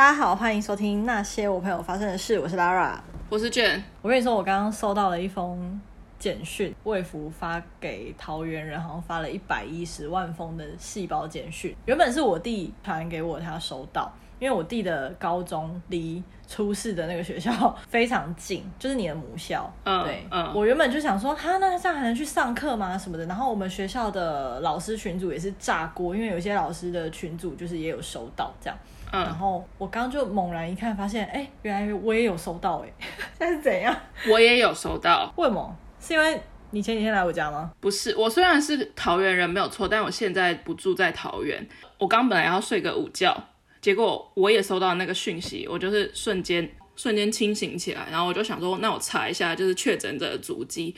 [0.00, 2.40] 大家好，欢迎收听那些我朋友发生的事。
[2.40, 2.94] 我是 Lara，
[3.28, 3.84] 我是卷。
[4.00, 5.78] 我跟你说，我刚刚收到了一封
[6.18, 11.76] 简讯，卫福发给桃园人，好像发了一百一十万封的细胞简讯。
[11.84, 19.70] 原本是我弟传给我，他收到，因为我弟的高中离出事的那个学校非常近， 就是你的母校。
[19.84, 22.96] 嗯，对，嗯，我原本就想说，哈，那这样还能去上课吗？
[22.96, 23.26] 什么的。
[23.26, 28.78] 然后我们学校的老师群组也是炸锅，因为有些老师的群组就是也有收到这样。
[29.12, 32.92] 嗯、然后我刚刚就猛然一看，发现哎，原来我也有收到哎，
[33.38, 33.94] 现在是怎样？
[34.28, 35.32] 我也有收到。
[35.36, 35.76] 为什么？
[36.00, 37.72] 是因为你前几天来我家吗？
[37.80, 41.66] 不是，我虽然是桃园人没有错，但我现在不住在桃园。
[41.98, 43.36] 我刚本来要睡个午觉，
[43.80, 50.94] 结果我也收到那个讯息，我就是瞬间瞬间清醒起来，然后我就想说，那我查一下，就是确诊者的足迹。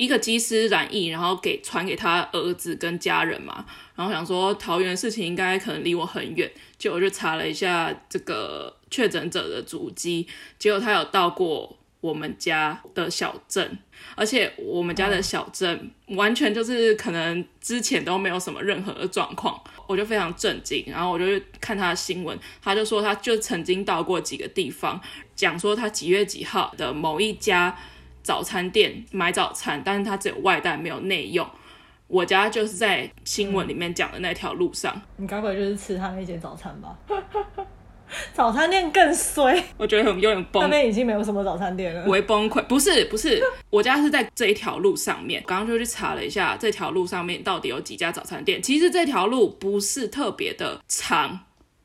[0.00, 10.26] 一个机师染疫，然后给传给他儿子跟家人嘛，然后想说桃园的事情应该可能离我很远，结果我就查了一下这个确诊者的足迹，
[10.58, 13.78] 结果他有到过我们家的小镇，
[14.14, 21.26] 而且我们家的小镇完全就是可能之前都没有什么任何的状况，我就非常震惊，然后我就
[21.60, 24.98] 看他的新闻，他就说他就曾经到过几个地方，
[25.36, 27.76] 讲说他几月几号的某一家。
[28.22, 31.48] 早餐店买早餐，但是它只有外带没有内用。
[32.06, 34.92] 我家就是在新闻里面讲的那条路上。
[34.96, 36.98] 嗯、你该不会就是吃他那间早餐吧？
[38.34, 40.64] 早餐店更衰，我觉得很有点崩。
[40.64, 42.60] 那边已经没有什么早餐店了，微崩溃。
[42.64, 43.40] 不是不是，
[43.70, 45.40] 我家是在这一条路上面。
[45.46, 48.60] 刚刚就去查了一下，这条路上面到底有几家早餐店。
[48.60, 51.38] 其实这条路不是特别的长，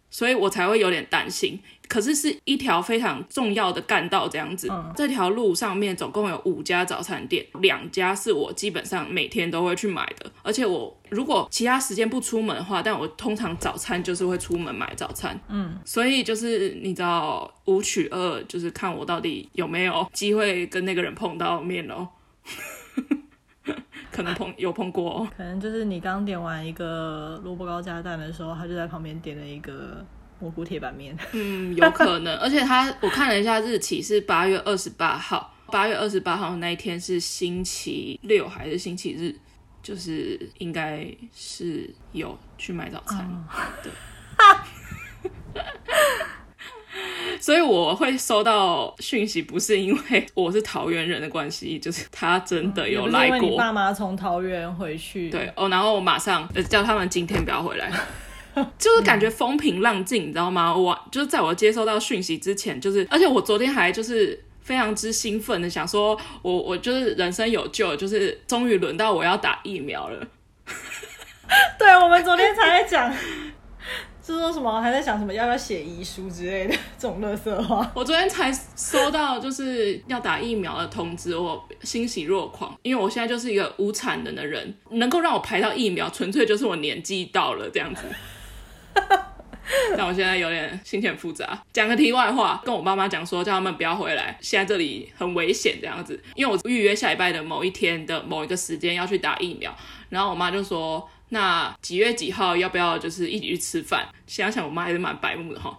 [0.10, 1.60] 所以我才会有点担心。
[1.88, 4.68] 可是是一条非常重要的干道，这样子。
[4.72, 10.32] 嗯、这条路上面总共有五家早餐店，两家是我基本上每天都会去买的。
[10.44, 15.40] 而且我如果其他时间不出门的话，但我通常早餐就是会出门买早餐。
[15.48, 22.08] 嗯，所以就是你知道五取二，就是看我到底有没有机会跟那个人碰到面喽。
[24.12, 30.06] 可能碰有碰过、哦，可能就是你刚点完一个萝卜糕加蛋的时候，他就在旁边点了一个。
[30.40, 39.34] 蘑菇铁板面，嗯，有可能， 而且他我看了一下日期是八月二十八号，八月二十八号那一天是星期六还是星期日？
[39.82, 43.24] 就是应该是有去买早餐，
[43.84, 43.92] 的、
[47.40, 53.38] 所以我会收到讯息，不是因为我是桃园人的关系，就是他真的有来过。
[53.38, 57.92] 嗯、你爸妈从桃园回去，对哦，然后我马上叫他们今天不要回来。
[58.80, 60.76] 就是感觉风平浪静，你知道吗？
[60.76, 70.28] 我就是在我接收到讯息之前，就是而且我昨天还就是非常之兴奋的想说，我我就是人生有救，就是终于轮到我要打疫苗了。
[71.78, 73.14] 对，我们昨天才在讲，
[74.26, 77.92] 是说什么还在想什么要不要写遗书之类的这种垃圾话。
[77.94, 88.02] 我昨天才收到就是要打疫苗的通知，我欣喜若狂，因为我现在就是一个无产能的人，能够让我排到疫苗，纯粹就是我年纪到了这样子。
[89.98, 91.60] 但我现在有点心情复杂。
[91.74, 96.22] 讲个题外话，跟我妈妈讲说，叫他们不要回来，现在这里很危险这样子。
[96.36, 99.76] 因为我预约下礼拜的某一天的某一个时间要去打疫苗，
[100.10, 104.08] 然后我妈就说，那几月几号要不要就是一起去吃饭？
[104.28, 105.78] 想想我妈还是蛮白目的哈。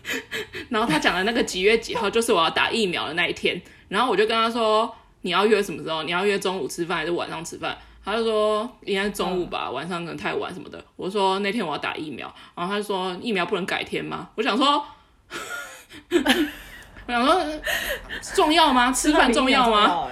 [0.68, 6.02] 然后她讲的那个几月几号就是我要打疫苗的那一天，然后我就跟她说，你要约什么时候？
[6.02, 7.76] 你要约中午吃饭还是晚上吃饭？
[8.02, 10.82] 他就说应该是中午吧，晚上可能太晚什么的。
[10.96, 14.30] 我说那天我要打疫苗，然后他就说疫苗不能改天吗？
[14.34, 14.82] 我想说，
[16.10, 17.44] 我想说
[18.34, 18.90] 重要吗？
[18.90, 20.08] 吃饭重要吗？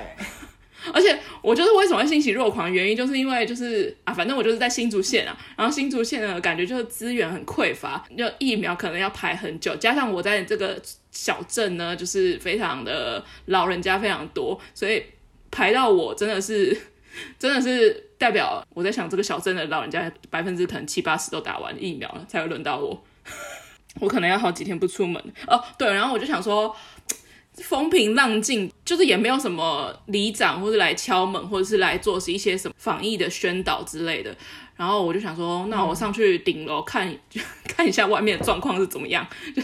[0.93, 15.03] 而且我就是为什么会欣喜若狂，原因就是因为就是啊，反正我就是在新竹县啊，然后新竹县呢感觉就是资源很匮乏，就疫苗可能要排很久，加上我在这个小镇呢，就是非常的老人家非常多，所以
[15.51, 16.79] 排到我真的是。
[17.39, 23.05] 真的是代表我在想，这个小镇的老人家百分之可能七八十都打完疫苗了，才会轮到我。
[24.01, 25.63] 我可能要好几天不出门哦。
[25.77, 26.75] 对，然后我就想说，
[27.63, 34.35] 风平浪静，就是也没有什么里长或者来敲门，或者是来做是一些什么防疫的宣导之类的。
[34.77, 39.27] 然后我就想说，那我上去顶楼看，就 看一下外面的状况是怎么样，
[39.57, 39.61] 就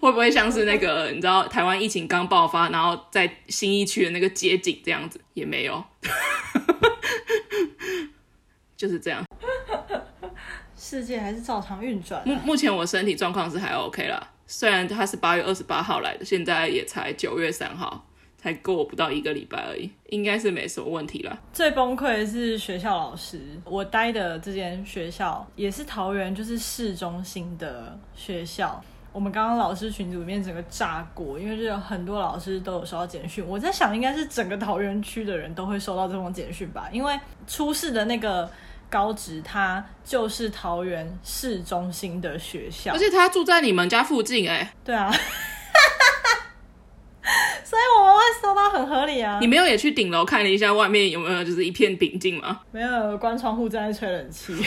[0.00, 5.82] 会不会像是那个你知道台湾疫情刚爆发，然后在新一区的那个街景这样子，也没有。
[8.76, 9.24] 就是这样，
[10.76, 12.24] 世界还是照常运转啊。
[12.24, 18.06] 目目前我身体状况是还 OK 啦，虽然他是八月二十八号来的，现在也才九月三号，
[18.36, 21.36] 才过不到一个礼拜而已，应该是没什么问题啦。
[21.52, 28.80] 最崩溃的是学校老师，我待的这间学校也是桃园，就是市中心的学校。
[29.12, 33.44] 我们刚刚老师群组里面整个炸锅，因为这有很多老师都有收到简讯。
[33.46, 36.88] 我在想，应该是整个桃园区的人都会收到这封简讯吧？
[36.92, 38.48] 因为出事的那个
[38.90, 45.12] 高职，他就是桃园市中心的学校，而且他住在你们家附近，哎，对啊，
[47.64, 49.38] 所以我们会收到很合理啊。
[49.40, 52.60] 你没有也去顶楼看了一下外面有没有就是一片平静吗？
[52.70, 54.54] 没有，关窗户正在吹冷气。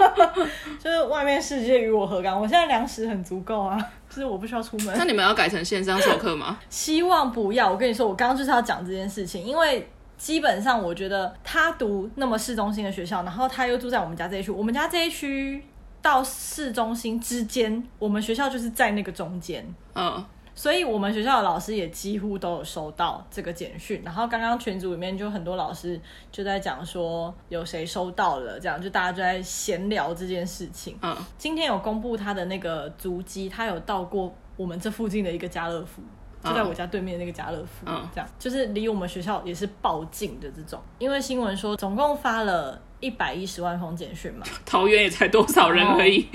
[0.82, 2.34] 就是外面世界与我何干？
[2.34, 3.78] 我现在粮食很足够啊，
[4.08, 4.94] 就是我不需要出门。
[4.96, 6.58] 那你们要改成线上授课吗？
[6.70, 7.70] 希望不要。
[7.70, 9.86] 我跟你说，我刚刚就是要讲这件事情，因为
[10.16, 15.62] 基本上我觉得他读那么市中心的学校，然后他又住在我们家这一区，我们家这一区
[16.00, 19.66] 到市中心之间，我们学校就是在那个中间。
[19.94, 20.24] 嗯。
[20.60, 24.02] 所以，我们学校的老师也几乎都有收到这个简讯。
[24.04, 25.98] 然后，刚刚群组里面就很多老师
[26.30, 30.98] 就在讲说有谁收到了，这样就大家就在闲聊这件事情。
[31.00, 36.02] 嗯，今天有公布他的那个足迹，他有到过我们这附近的一个家乐福，
[36.44, 37.86] 就在我家对面的那个家乐福。
[37.86, 40.78] 嗯，这样就是离我们学校也是爆近的这种。
[40.98, 42.78] 因为新闻说总共发了。
[43.00, 46.28] 一百一十万封简讯嘛， 桃园也才多少人而已。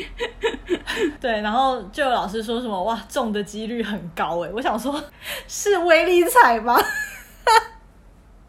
[1.22, 5.04] 对，然后就有老师说什么哇，中的几率很高哎，我想说，
[5.48, 6.78] 是威力彩吗？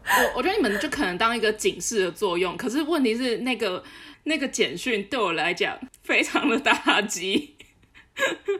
[0.09, 3.83] 我我觉得你们就可能当一个警示的作用，可是问题是那个
[4.23, 7.55] 那个简讯对我来讲非常的打击，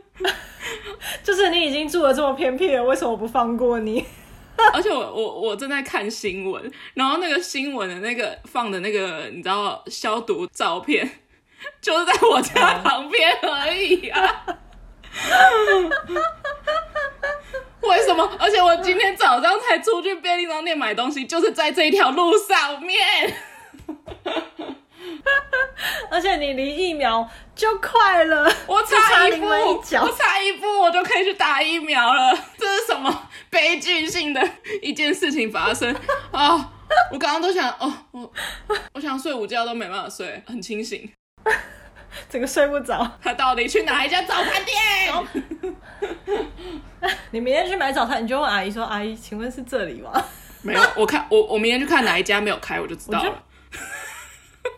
[1.23, 4.03] 就是你已经住了这么偏僻了，为什么不放过你？
[4.73, 11.09] 而且我我我正在看新闻，然后那个新闻的那个放的那个你知道消毒照片，
[11.81, 14.45] 就是在我家旁边而已啊！
[17.81, 18.29] 为什么？
[18.39, 22.97] 而且我今天早上才出去便利商店买东西，就是在这一条路上面。
[26.09, 29.83] 而且你离疫苗就快了，我差一步，我
[30.17, 32.33] 差一步，我就可以去打疫苗了。
[32.57, 34.49] 这是什么悲剧性的
[34.81, 35.93] 一件事情发生
[36.31, 36.65] 啊、哦！
[37.11, 38.33] 我刚刚都想，哦，我
[38.93, 41.09] 我想睡午觉都没办法睡，很清醒，
[42.29, 43.09] 整个睡不着。
[43.21, 45.75] 他到底去哪一家早餐店？
[47.31, 50.11] 你明天去买早餐，你就问阿姨说：“阿姨，请问是这里吗？”
[50.63, 53.43] 没有，我看我我明天去看哪一家没有开，我就知道了。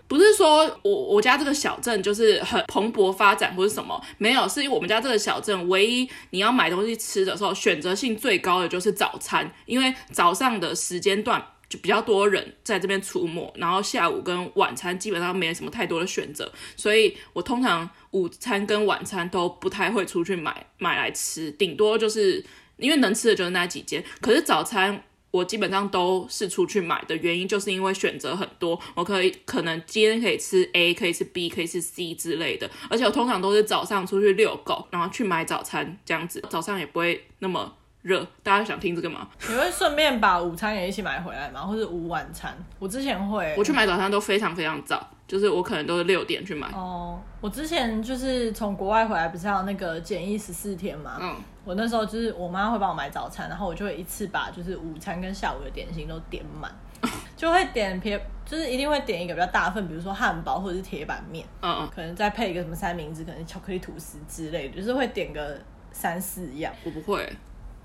[0.09, 11.39] 不是说我我家这个小镇就是很蓬勃发展或是什么，没有，是因为我们家这个小镇唯一你要买东西吃的时候，选择性最高的就是早餐，因为早上的时间段
[11.69, 22.43] 就比较多人在这边出没，然后下午跟晚餐基本上没什么太多的选择，所以我通常午餐跟晚餐都不太会出去买买来吃，顶多就是
[22.77, 25.03] 因为能吃的就是那几间，可是早餐。
[25.31, 38.25] 我基本上都是出去买的原因，就是因为选择很多，我可以可能今天可以吃 A，可以吃 B，可以吃 C 之类的，而且我通常都是早上出去遛狗，然后去买早餐这样子，早上也不会那么热。
[38.43, 39.27] 大家想听这个吗？
[39.49, 41.61] 你会顺便把午餐也一起买回来吗？
[41.61, 42.55] 或者午晚餐？
[42.79, 45.05] 我之前会，我去买早餐都非常非常早。
[45.27, 47.21] 就是我可能都是六点去买哦。
[47.39, 51.19] 我之前就是从国外回来，不是要那个检疫十四天嘛？
[51.21, 51.35] 嗯。
[51.63, 56.73] 我那时候就是我妈会帮我买早餐，然后我就会一次把就是午餐跟下午的点心都点满，
[57.37, 66.73] 就会点别就是一定会点一个比较大份，比如说汉堡或者是铁板面，嗯嗯，可能再配一个什么三明治，可能巧克力吐司之类的，就是会点个三四样。
[66.83, 67.31] 我不会。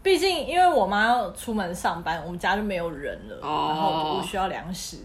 [0.04, 3.70] 毕竟，因为我妈要出门上班，我们家就没有人了，oh.
[3.70, 4.98] 然后我需要粮食，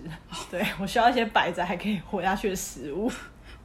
[0.52, 3.10] 对，我需要一些摆着还可以活下去的食物。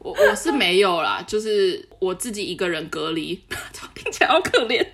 [0.04, 3.34] 我我是没有啦，就是我自己一个人隔离，
[3.96, 4.86] 听起来好可怜。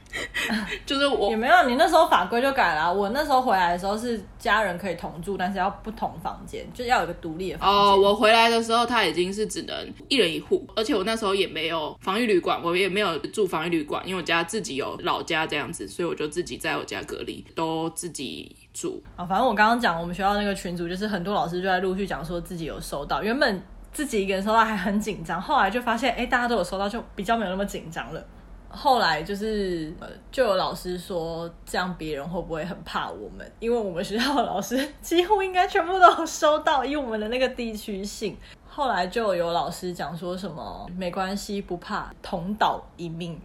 [0.86, 2.92] 就是我也没有，你那时候法规就改了。
[2.92, 7.76] 我那时候回来的时候是家人可以同住，但是要不同房间，就是要有一个独立的房间。
[7.76, 19.02] 哦，我回来的时候他已经是只能一人一户，而且我那时候也没有防疫旅馆，我也没有住防疫旅馆，因为我家自己有老家这样子，所以我就自己在我家隔离，都自己住。
[19.16, 23.60] 啊，反正我刚刚讲我们学校那个群组，就是很多老师就在陆续讲说自己有收到，原本。
[23.92, 28.24] 自己一个人收到还很紧张，后来就发现，哎，大家都有收到，就比较没有那么紧张了。
[28.72, 29.92] 后来就是，
[30.30, 33.52] 就有老师说，这样别人会不会很怕我们？
[33.58, 38.36] 因为我们学校的老师几乎应该全部都有收到，以我们的那个地区性。
[38.68, 43.40] 后来就有老师讲说什么，没关系，不怕，同岛一命。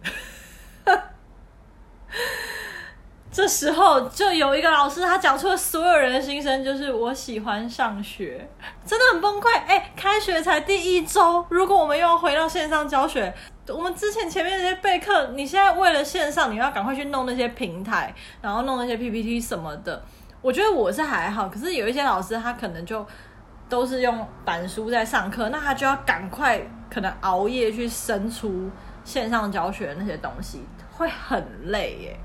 [3.36, 8.48] 这时候就有一个老师，他讲出了所有人的心声，就是我喜欢上学，
[8.86, 9.54] 真的很崩溃。
[9.66, 13.30] 哎，开学才第一周，如果我们又要回到线上教学，
[13.68, 20.02] 我们之前前面那些备课，你现在为了线上，你要赶快去弄那些平台，然后弄那些 PPT 什么的。
[20.40, 23.06] 我觉得我是还好，可是有一些老师他可能就
[23.68, 28.70] 都是用板书在上课，那他就要赶快可能熬夜去生出。
[29.04, 32.16] 线上教学的那些东西，会很累耶。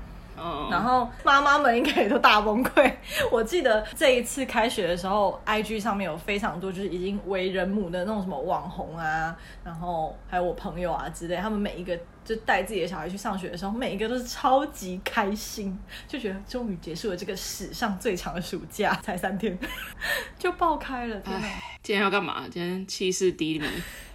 [0.44, 2.92] 嗯，然后妈妈们应该也都大崩溃。
[3.30, 19.56] 我记得这一次开学的时候，IG 上面有非常多就是已经为人母的那种什么网红啊，然后还有我朋友啊之类，他们每一个就带自己的小孩去上学的时候，每一个都是超级开心，就觉得终于结束了这个史上最长的暑假， 才三天
[20.38, 21.20] 就爆开了。
[21.20, 21.48] 天哪，
[21.82, 22.42] 今天要干嘛？
[22.50, 23.66] 今天气势低迷。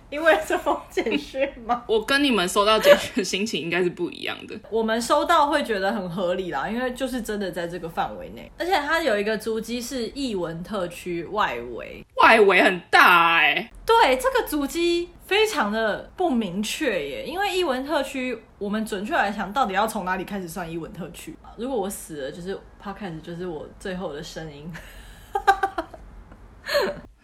[0.09, 1.83] 因为这封简讯吗？
[1.87, 4.57] 我跟你们收到简讯的心情应该是不一样的。
[4.71, 13.71] 我们收到会觉得很合理啦，因为就是真的在这个范围内，而且它有一个足迹是艺文特区外围，外围很大哎、欸。
[13.85, 21.35] 对，这个足迹非常的不明确耶，因为艺文特区，我们准确来讲，到底要从哪里开始算艺文特区？
[21.57, 24.71] 如果我死了，就是 Podcast 就是我最后的声音。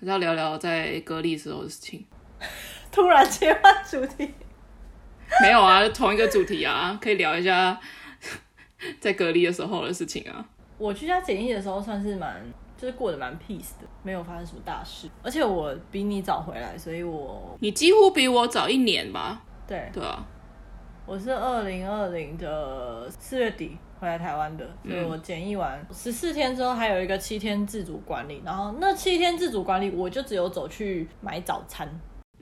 [0.01, 2.05] 要聊聊在隔离时候的事情。
[2.93, 4.31] 突然切换主题，
[5.41, 7.77] 没有啊，同一个主题啊，可以聊一下
[9.01, 10.45] 在隔离的时候的事情啊。
[10.77, 12.39] 我居家检疫的时候算是蛮，
[12.77, 15.09] 就是过得蛮 peace 的，没有发生什么大事。
[15.23, 19.41] 而且我比你早回来，所以我你几乎比我早一年吧？
[19.65, 20.23] 对对啊，
[21.07, 28.41] 我是二零二零的四月底回来台湾的，所以我检疫完十四天之后，还有一个七天自主管理。
[28.45, 31.87] 然后那七天自主管理，我就只有走去买早餐。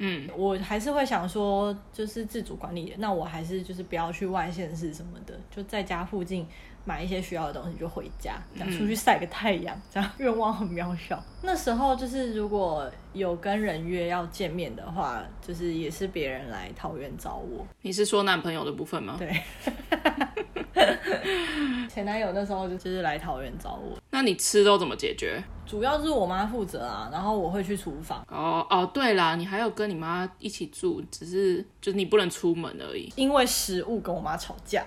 [0.04, 6.48] 嗯，我还是会想说，就是自主管理，那我还是就是不要去外县市什么的，就在家附近
[6.86, 11.24] 买一些需要的东西就回家，这样出去晒个太阳，这样愿望很渺小。
[11.44, 17.66] 那时候就是如果有跟人约要见面的话，就是也是别人来桃园找我。
[17.82, 19.18] 你是说男朋友的部分吗？
[19.20, 19.30] 对，
[21.90, 23.98] 前男友那时候就就是来桃园找我。
[24.10, 25.44] 那你吃都怎么解决？
[25.66, 28.26] 主要是我妈负责啊，然后我会去厨房。
[28.30, 33.12] 哦哦，对啦，你还有跟你妈一起住，只是就是你不能出门而已。
[33.16, 34.86] 因为食物跟我妈吵架，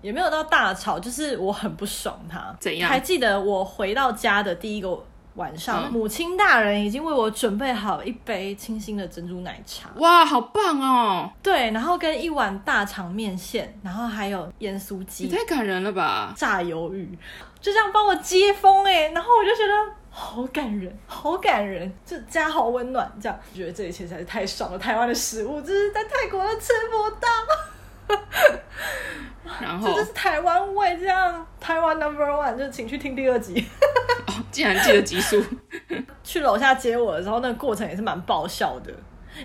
[0.00, 2.54] 也没有到大吵，就是我很不爽她。
[2.60, 2.88] 怎样？
[2.88, 4.98] 还记得我回到家的第一个
[5.34, 9.88] 晚上，嗯、母亲大人已经为我准备好一杯清新的珍珠奶茶。
[9.96, 11.30] 哇，好棒哦！
[11.42, 15.24] 对，然后跟一碗大肠面线，然后还有盐酥鸡。
[15.24, 16.32] 你太感人了吧！
[16.36, 17.18] 炸鱿鱼，
[17.60, 19.72] 就这样帮我接风哎，然后我就觉得。
[20.14, 24.78] 好感人，好感人，就家好温暖，这样觉得这一切实在是太爽了。
[24.78, 27.28] 台湾的食物，就是在泰国都吃不到。
[29.58, 33.66] 然后，这就是台湾味，这样台湾 number one，就请去听第二集。
[34.26, 35.42] 哦，竟然记得集数。
[36.22, 38.92] 去楼下接我的时候，那个过程也是蛮爆笑的。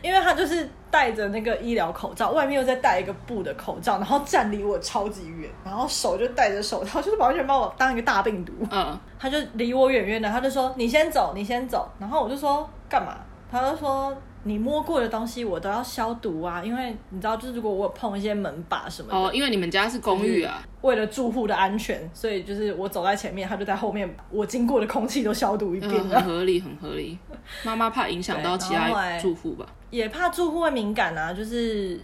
[0.02, 8.52] 因为他就是戴着那个医疗口罩，外面又再戴一个布的口罩，然后站离我超级远，然后手就戴着手套，就是完全把我当一个大病毒。
[8.70, 13.18] 嗯，他就离我远远的，他就说：“你先走，你先走。”然后我就说：“干嘛？”
[13.52, 14.16] 他就说。
[14.48, 27.20] 你摸过的东西我都要消毒啊，因为你知道，就是如果我有碰一些门把什么的，哦，因为你们家是公寓啊，为了住户的安全，所以就是我走在前面，他就在后面，我经过的空气都消毒一遍，嗯，很合理，很合理。
[27.64, 29.66] 妈妈怕影响到其他住户吧？
[29.90, 32.00] 也怕住户会敏感啊，就是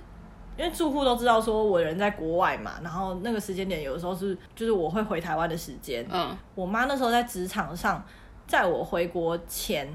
[0.58, 8.04] 因为住户都知道说我人在国外嘛，然后那个时间点有的时候是就是我会回台湾的时间，嗯，我妈那时候在职场上，
[8.46, 9.88] 在我回国前。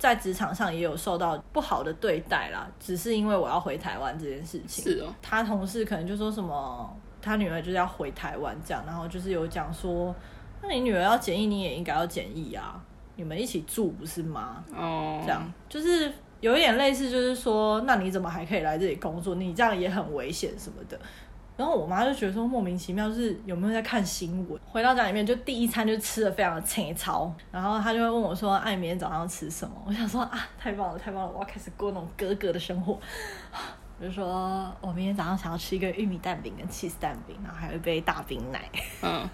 [0.00, 4.82] 在职场上也有受到不好的对待啦，只是因为我要回台湾这件事情。
[4.82, 10.14] 是哦，他同事可能就说什么，他女儿就是要回台湾这样，然后就是有讲说，
[10.62, 12.82] 那你女儿要检疫，你也应该要检疫啊，
[13.16, 14.64] 你们一起住不是吗？
[14.74, 19.34] 哦，这样就是有一点类似，就是说，那你怎么还可以来这里工作？
[19.34, 20.98] 你这样也很危险什么的。
[21.60, 24.58] 然后我妈就觉得说莫名其妙，就是有没有在看新闻？
[24.64, 32.98] 回到家里面就第一餐就吃的非常的清超，然后她就会问我说：“哎、啊，明天早上要吃什么？”我想说啊，太棒了，太棒了，我要开始过那种哥哥的生活。
[34.00, 38.62] 我就说我明天早上想要吃一个玉米蛋饼跟起司蛋饼，然后还有一杯大冰奶。
[39.02, 39.28] 嗯，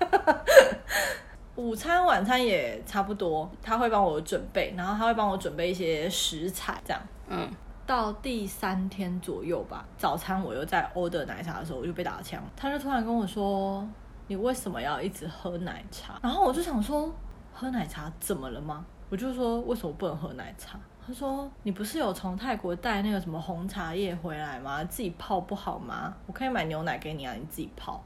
[1.54, 7.00] 午餐晚餐也差不多，他会帮我准备，然后他会帮我准备一些食材，这样。
[7.28, 7.48] 嗯。
[7.86, 12.42] 到第三天左右吧，早餐我又在 order 奶茶的时候，我就被打枪。
[12.56, 13.86] 他就突然跟我说
[14.26, 17.12] ：“你为什么要一直喝奶茶？”然后我就想说
[17.54, 24.82] ：“喝奶茶怎么了吗？”我就说：“为什么不能喝奶茶？”他说：“你不是有从泰国带那个什么红茶叶回来吗？
[24.82, 26.12] 自己泡不好吗？
[26.26, 28.02] 我可以买牛奶给你啊，你自己泡。”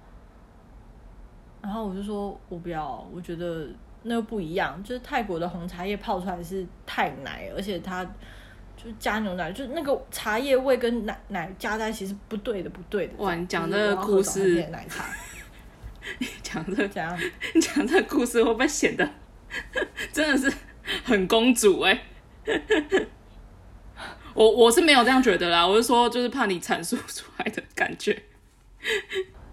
[1.62, 3.66] 然后我就说：“我不要，我觉得
[4.02, 8.06] 那个不一样，就是泰国的红茶叶泡出来是泰奶，而且它。”
[8.82, 13.12] 就加牛奶，就那个茶叶味跟奶奶加在一起是不对的，不对的。
[13.18, 15.04] 哇，你讲这个故事，奶茶，
[16.18, 17.20] 你讲这讲样，
[17.54, 19.06] 你讲这个故事会不会显得
[20.12, 20.50] 真的是
[21.04, 22.02] 很公主哎、
[22.46, 23.06] 欸？
[24.32, 28.22] 我我是没有这样觉得啦，我是说就是怕你阐述出来的感觉。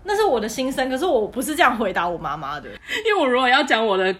[0.05, 2.69] 那是我的心声，可是我不是这样回答我妈妈的，
[3.05, 4.15] 因为我如果要讲我的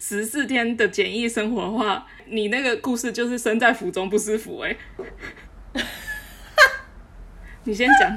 [0.00, 4.76] 十四天的简易生活的话，你那个故事就是身在福中不知福哎。
[7.64, 8.16] 你先讲。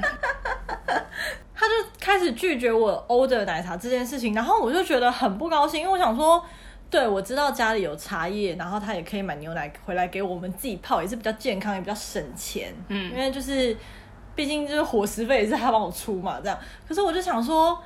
[1.54, 6.44] 他就开始拒绝我 order 奶茶这件事情，然后我就觉得很不高兴，因为我想说，
[6.88, 12.74] 对，我知道家里有茶叶，然后他也可以买牛奶回来给我们自己泡，也是比较健康，也比较省钱。
[12.88, 13.76] 嗯，因为就是。
[14.32, 16.58] 毕竟就是伙食费也是他帮我出嘛，这样。
[16.88, 17.78] 可是我就想说，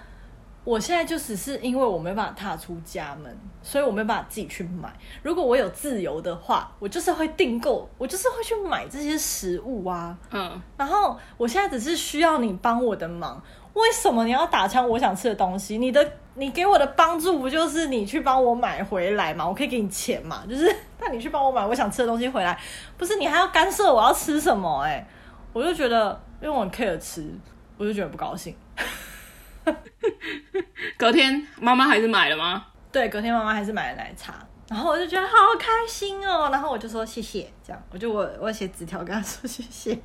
[0.65, 4.91] 我现在就只是因为我没办法踏出家门，所以我没办法自己去买。
[5.23, 10.17] 如果我有自由的话，我就是会订购，我就是会去买这些食物啊。
[10.31, 10.61] 嗯。
[10.77, 13.41] 然后我现在只是需要你帮我的忙，
[13.75, 15.79] 为什么你要打枪我想吃的东西？
[15.79, 19.47] 你的你给我的帮助不就是你去帮我买回来嘛？
[19.47, 20.45] 我可以给你钱嘛？
[20.49, 22.59] 就是那你去帮我买我想吃的东西回来，
[22.97, 24.83] 不是你还要干涉我要吃什么？
[24.83, 24.93] 欸？
[24.93, 25.07] 诶，
[25.53, 26.19] 我就觉得。
[26.43, 27.25] 因为我很 care 吃，
[27.79, 28.55] 我就觉得不高兴。
[30.99, 32.67] 隔天妈妈还是买了吗？
[32.93, 34.35] 对，隔天妈妈还是买了奶茶，
[34.69, 36.49] 然后我就觉得好开心哦。
[36.53, 39.99] 然后我就说谢谢，这样我就我我写纸条跟他说谢谢。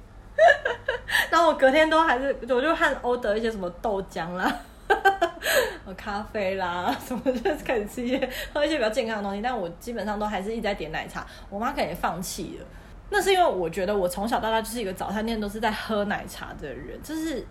[1.29, 4.51] 然后我隔天都还是，我就和欧德一些什么豆浆啦、
[5.97, 9.41] 咖啡啦什么，就开始吃一些喝一些比较健康的东西。
[9.41, 11.27] 但我基本上都还是一直在点奶茶。
[11.49, 12.65] 我妈可能也放弃了。
[13.11, 17.45] 那是因为我觉得我从小到大就是一个早餐店都是在喝奶茶的人，就是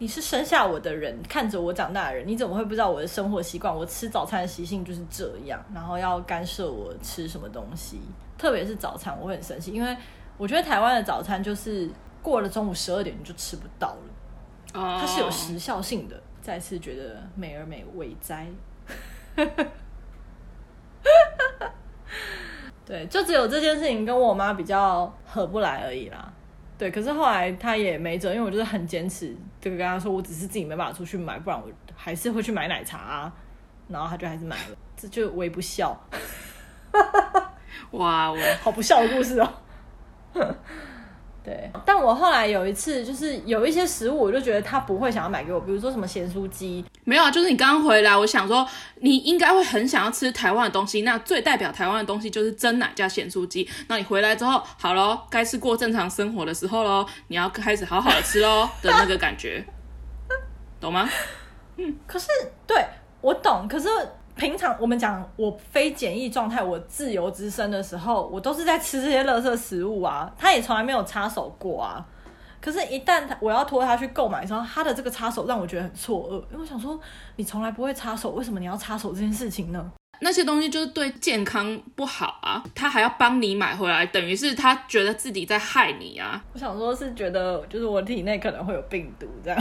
[0.00, 3.74] 你是生下我的人，看着我长大的人，你怎么会不知道我的生活习惯？
[3.74, 8.00] 我吃早餐的习性就是这样，然后要干涉我吃什么东西，
[8.38, 9.94] 特别是早餐，我会很生气，因为
[10.38, 11.86] 我觉得台湾的早餐就是
[12.22, 14.00] 过了中午十二点你就吃不到了，
[14.72, 16.18] 它是有时效性的。
[16.40, 18.46] 再次觉得美而美，伟哉。
[22.86, 26.32] 对，就只有这件事情跟我妈比较合不来而已啦。
[26.80, 33.32] 对，可是后来他也没辙，因为我就是很坚持，就跟他说，我只是自己没办法出去买，不然我还是会去买奶茶啊。
[33.86, 35.94] 然后他就还是买了，这就微不笑。
[37.92, 39.52] 哇，我好不孝的故事哦。
[41.42, 53.66] 对，但我后来有一次，就是有一些食物，我就觉得他不会想要买给我，比如说什么咸酥鸡，没有啊，就是你刚刚回来，我想说你应该会很想要吃台湾的东西，那最代表台湾的东西就是蒸奶加咸酥鸡。
[53.88, 59.64] 那你回来之后，好咯，该是过正常生活的时候咯，你要开始好好的吃咯的那个感觉，
[60.78, 61.08] 懂吗？
[61.78, 62.28] 嗯， 可是
[62.66, 62.84] 对
[63.22, 63.88] 我懂，可是。
[64.36, 72.04] 平常我们讲我非检疫状态，我自由之身的时候，我都是在吃这些垃圾食物啊，他也从来没有插手过啊。
[72.60, 77.00] 可是，一旦我要拖他去购买的时候，他的这个插手让我觉得很错愕，因为我想说，
[77.36, 79.90] 你从来不会插手，为什么你要插手这件事情呢？
[80.20, 86.44] 那些东西就是对健康不好啊，他还要帮你买回来，等于是他觉得自己在害你啊。
[86.52, 89.58] 我想说，是觉得就是我体内可能会有病毒这样。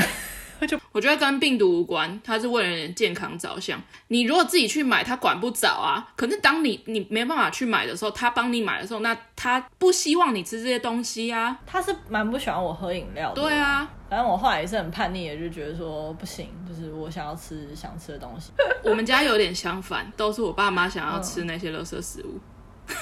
[0.92, 3.82] 我觉得跟病毒无关，它是为了健康着想。
[4.08, 6.08] 你如果自己去买，他管不着啊。
[6.16, 11.58] 可是当你你没办法去买的时候，他帮你买的时候，那他不希望你吃这些东西啊。
[11.66, 13.42] 他是蛮不喜欢我喝饮料的。
[13.42, 18.52] 对啊，反正我后来也是很叛逆的，就觉得说不行，就是我想要吃想吃的东西。
[18.84, 22.40] 我们家有点相反，都是我爸妈想要吃那些垃圾食物。
[22.88, 22.96] 嗯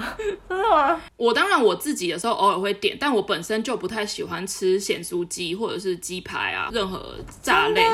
[0.48, 1.00] 真的吗？
[1.16, 7.84] 我当然我自己的时候偶尔会点，但我本身就不太喜欢吃咸酥鸡或者是鸡排啊，任何炸类。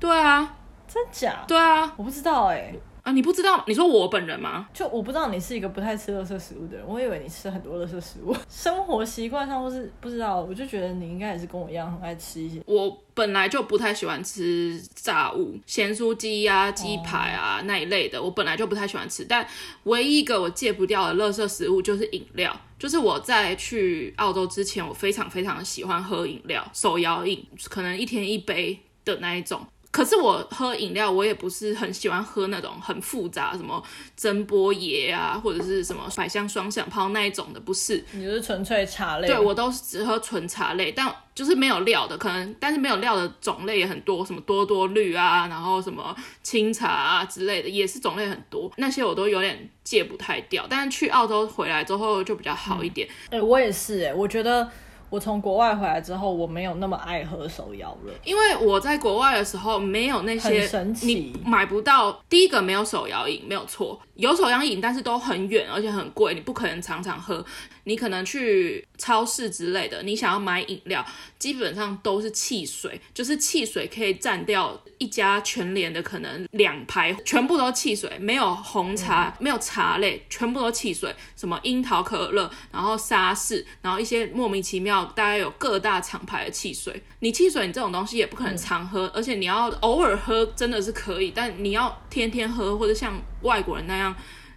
[0.00, 0.56] 对啊，
[0.88, 1.44] 真假？
[1.46, 2.80] 对啊，我不知道哎、欸。
[3.02, 3.64] 啊，你不知道？
[3.66, 4.68] 你说我本人吗？
[4.72, 8.32] 就我不知道你是一个不太吃垃圾食物的人，我以为你吃很多垃圾食物。
[8.48, 12.62] 生活习惯上或是不知道，我就觉得你应该也是跟我一样很爱吃一些。
[12.64, 19.24] 我本来就不太喜欢吃炸物，咸酥鸡呀、鸡排啊、哦、那一类的，我本来就不太喜欢吃。
[19.24, 19.44] 但
[19.82, 29.66] 唯一一个我戒不掉的垃圾食物就是饮料，就是我在去澳洲之前，我非常非常喜欢喝饮料，手摇饮，可能一天一杯的那一种。
[29.92, 33.80] 可是我喝饮料，我也不是很喜欢喝那种很复杂，什么
[34.16, 38.02] 蒸波爷啊，或者是什么百香双响炮那一种的，不是。
[38.12, 39.28] 你就是纯粹茶类。
[39.28, 48.72] 对，我都是只喝纯茶类，但就是没有料的，可能但是没有料的种类也很多，什么多多绿啊，然后什么清茶啊之类的，也是种类很多。
[48.78, 53.06] 那些我都有点戒不太掉，但是去澳洲回来之后就比较好一点。
[53.26, 54.66] 哎、嗯欸，我也是哎、欸，我觉得。
[55.12, 62.18] 我从国外回来之后，我没有那么爱喝手摇了，因为我在国外的时候没有那些，神奇，你买不到。
[62.30, 67.44] 第一个没有手摇饮，没有错，有手摇饮，但是都很远，而且很贵，你不可能常常喝。
[67.84, 71.04] 你可能去超市之类的，你想要买饮料，
[71.40, 87.02] 基本上都是汽水，就是汽水可以占掉一家全联的可能两排，全部都汽水，没有红茶，嗯、没有茶类，全部都汽水，什么樱桃可乐，然后沙士，然后一些莫名其妙，大概有各大厂牌的汽水。
[87.18, 94.14] 你汽水，你这种东西也不可能常喝，嗯、而且你要偶尔喝真的是可以，但你要天天喝，或者像外国人那样。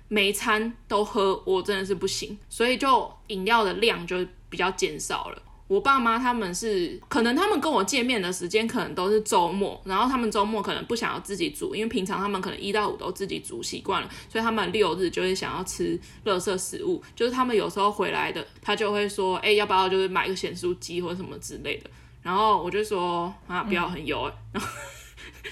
[0.08, 5.42] 每餐都喝，我真的是不行，所以就饮料的量就比较减少了。
[5.68, 17.02] 我爸妈他们是，可能他们跟我见面的时间可能都是周末，然后他们周末可能不想要自己煮，因为平常他们可能一到五都自己煮习惯了，所以他们六日就会想要吃垃圾食物。
[17.16, 21.90] 就是他们有时候回来的，他就会说，哎、要不要就是买个咸酥鸡或者什么之类的。
[22.22, 24.70] 然后我就说啊，不要很油，然 后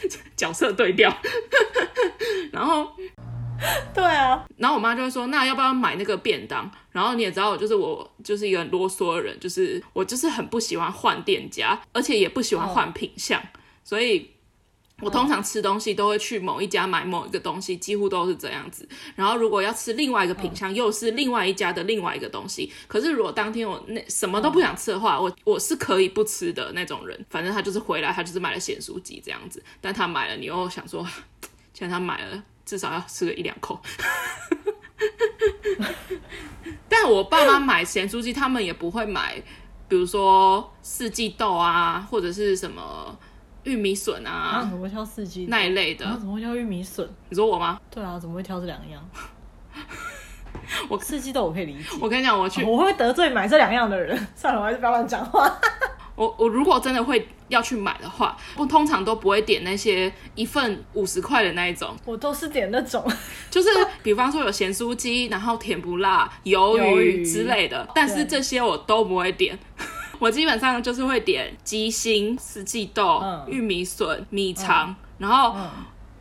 [0.36, 1.15] 角色对调，
[2.51, 2.88] 然后。
[3.93, 6.69] 对啊，然后我妈就会说，那要不要买那个便当？
[6.91, 13.45] 然后你也知道，我就是我就是一个很啰嗦的人，就是我就是很不喜欢换店家，而且也不喜欢换品相，哦、
[13.82, 14.29] 所以
[15.04, 18.88] 我通常吃东西都会去某一家买某一个东西，几乎都是这样子。
[19.16, 22.72] 然后如果要吃另外一个品相，又是另外一家的另外一个东西。
[22.88, 27.26] 可是如果当天我那什么都不想吃的话，我我是可以不吃的那种人。
[27.30, 31.06] 反正他就是回来，他就是买了咸酥鸡这样子，但他买了，你又想说，
[31.74, 32.44] 既然他买了。
[32.66, 33.78] 至少要吃个一两口，
[36.88, 39.36] 但我爸妈买咸酥鸡，他们也不会买，
[39.89, 43.20] 比如说四季豆啊，或者是什么
[43.63, 46.06] 玉米笋啊，怎么会挑四季那一类的？
[46.17, 47.08] 怎么会挑玉米笋？
[47.30, 47.80] 你说我吗？
[47.89, 49.02] 对啊，怎么会挑这两样？
[50.88, 51.86] 我四季豆我可以理解。
[51.99, 54.15] 我跟你讲，我去，我会得罪买这两样的人。
[54.36, 55.52] 算了，我还是不要乱讲话。
[56.15, 63.04] 我我如果真的会要去买的话，我通常都不会点那些一份五十块的那一种，我都是点那种，
[63.49, 63.69] 就是
[64.04, 69.58] 比方说有咸酥鸡，然后甜不辣、鱿鱼之类的，但是这些我都不会点，
[70.23, 75.53] 我基本上就是会点鸡心、四季豆、嗯、玉米笋、米肠，嗯、然后。
[75.57, 75.69] 嗯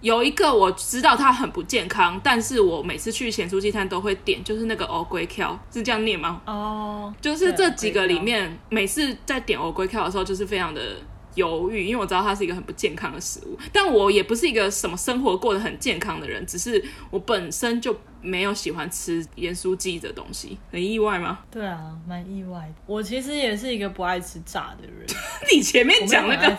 [0.02, 6.42] 有一个我知道它很不健康，但是我每次去咸酥鸡摊都会点，就是那个欧龟壳，是这样念吗？
[6.44, 10.96] 哦，oh, 就是这几个里面，每次在点欧龟壳的时候，就是非常的
[11.34, 21.40] 犹豫，因为我知道它是一个很不健康的食物，但我也不是一个什么生活过得很健康的人，只是我本身就没有喜欢吃盐酥鸡的东西，很意外吗？
[21.50, 22.74] 对啊，蛮意外的。
[22.86, 25.06] 我其实也是一个不爱吃炸的人。
[25.52, 26.56] 你前面讲那个。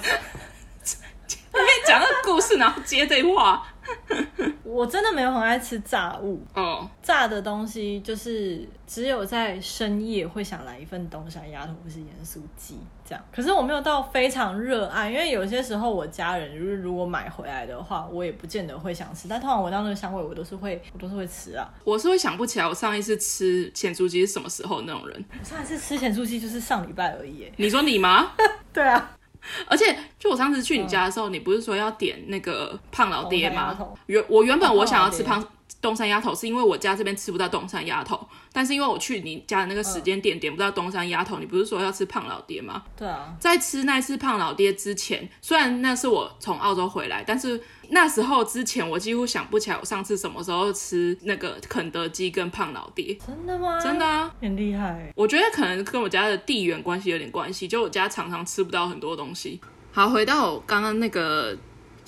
[1.54, 3.64] 我跟你讲那个故事，然后接这话。
[4.64, 6.88] 我真的没有很爱吃炸物哦，oh.
[7.02, 13.24] 炸的东西就是只有在深夜会想来一份东山鸭头或是盐酥鸡这样。
[13.32, 19.28] 可是我没有到非常热爱，因为有些时候我家人就是如果买回来的话，我也不见得会想吃。
[19.28, 21.70] 但通常闻到那个香味，我都是会我都是会吃啊。
[21.84, 25.26] 我是会想不起来我上一次吃咸酥鸡是什么时候那种人。
[25.40, 27.52] 我上一次吃咸酥鸡就是上礼拜而已。
[27.58, 28.32] 你说你吗？
[28.74, 29.12] 对啊。
[29.68, 33.78] 而且，就我上次去你家的时候，嗯、你不是说要点那个胖老爹吗？
[34.08, 35.46] 原我原本我想要吃胖
[35.82, 38.28] 东山鸭头，是因为我家这边吃不到东山鸭头。
[38.52, 42.84] 但是因为我去你家的那个时间点点不到东山鸭头，你不是说要吃胖老爹吗？
[42.96, 43.36] 对啊。
[43.40, 47.62] 在吃那次胖老爹之前，虽然那是我从澳洲回来，但是。
[47.90, 53.16] 那时候之前，我几乎想不起来我上次什么时候吃那个肯德基跟胖老爹。
[53.26, 53.80] 真的吗？
[53.80, 55.12] 真的啊，很厉害。
[55.16, 59.60] 我觉得可能跟我家的地缘关系有点关系，就我家常常吃不到很多东西。
[59.92, 61.56] 好，回到我刚刚那个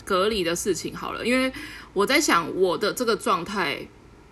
[0.03, 1.51] 隔离的事情好了，因为
[1.93, 3.79] 我在想我的这个状态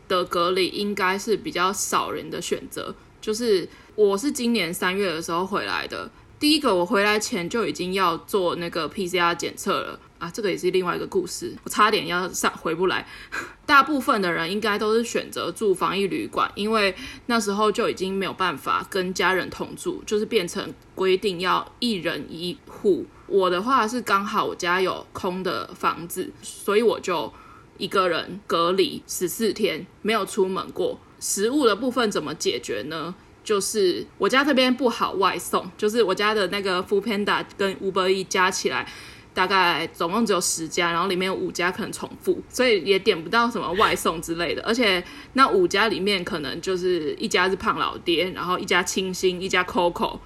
[0.08, 6.10] 的隔离应该是比较少人的选择，就是我是今年三月的时候回来的，
[6.44, 9.98] 第一个我回来前就已经要做那个 PCR 检测了。
[10.20, 13.08] 啊，这个也是另外一个故事，我差点要上回不来。
[13.66, 16.94] 大部分的人应该都是选择住防疫旅馆，因为
[17.28, 23.06] 那时候就已经没有办法跟家人同住，就是变成规定要一人一户。
[23.28, 27.32] 我的话是刚好我家有空的房子，所以我就
[27.78, 31.00] 一个人隔离十四天，没有出门过。
[31.22, 33.16] 食物的部分怎么解决呢？
[33.44, 38.88] 就是我家这边不好外送，就是我家的那个 Foodpanda 跟 Uber E 加起来。
[39.36, 44.62] 大概总共只有十家，然后里面有五家可能重复，所以也点不到什么外送之类的。
[44.62, 45.04] 而且
[45.34, 50.20] 那五家里面可能就是一家是胖老爹，然后一家清新，一家 Coco，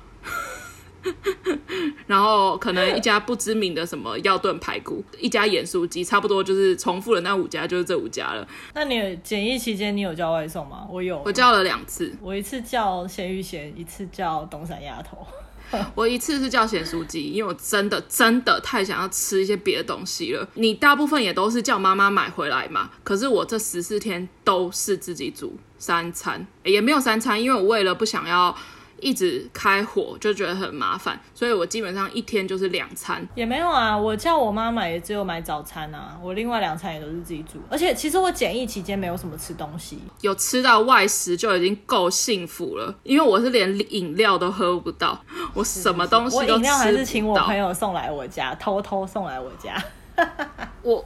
[2.08, 8.48] 然后可能一家不知名的什么药炖排骨，一家盐酥鸡，差不多就是重复了那五家就是这五家了。
[8.74, 10.88] 那你检疫期间你有叫外送吗？
[10.90, 15.26] 我有，我叫了两次，我一次叫咸鱼咸，一次叫东山鸭头。
[15.96, 20.48] 我一次是叫咸酥鸡，因为我真的真的太想要吃一些别的东西了。
[20.54, 28.56] 你大部分也都是叫妈妈买回来嘛，可是我这十四天都是自己煮三餐，也没有三餐，因为我为了不想要。
[29.00, 33.26] 一直开火就觉得很麻烦，所以我基本上一天就是两餐。
[33.36, 37.60] 也没有啊，我叫我妈买也只有买早餐啊，我另外两餐也都是自己煮。
[37.70, 42.94] 而且其实我检疫期间没有什么吃东西，有吃到外食就已经够幸福了。
[43.04, 45.20] 因为我是连饮料都喝不到，
[45.54, 46.54] 我什么东西都吃不到。
[46.54, 49.82] 我饮料还是请我朋友送来我家，偷偷送来我家。
[50.82, 51.06] 我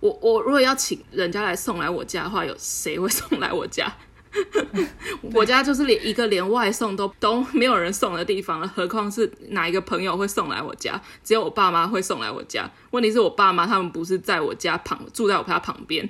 [0.00, 3.94] 我我如果要请人家来送来我家的话，有谁会送来我家？
[5.34, 11.00] 我家就是连一个连外送都 都没有人送的地方了，何况是哪一个朋友会送来我家？
[11.24, 12.70] 只有我爸妈会送来我家。
[12.90, 16.08] 问题是我爸妈他们不是在我家旁，住在我家旁边。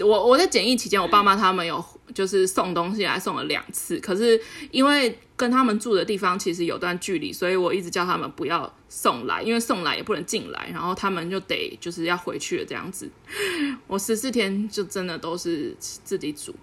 [0.00, 13.08] 我我在检疫期间，我爸妈他们有就是送东西来送了两次，可是因为跟他们住的地方其实有段距离，所以我一直叫他们不要送来，因为送来也不能进来，然后他们就得就是要回去了这样子。
[13.86, 16.54] 我十四天就真的都是自己煮，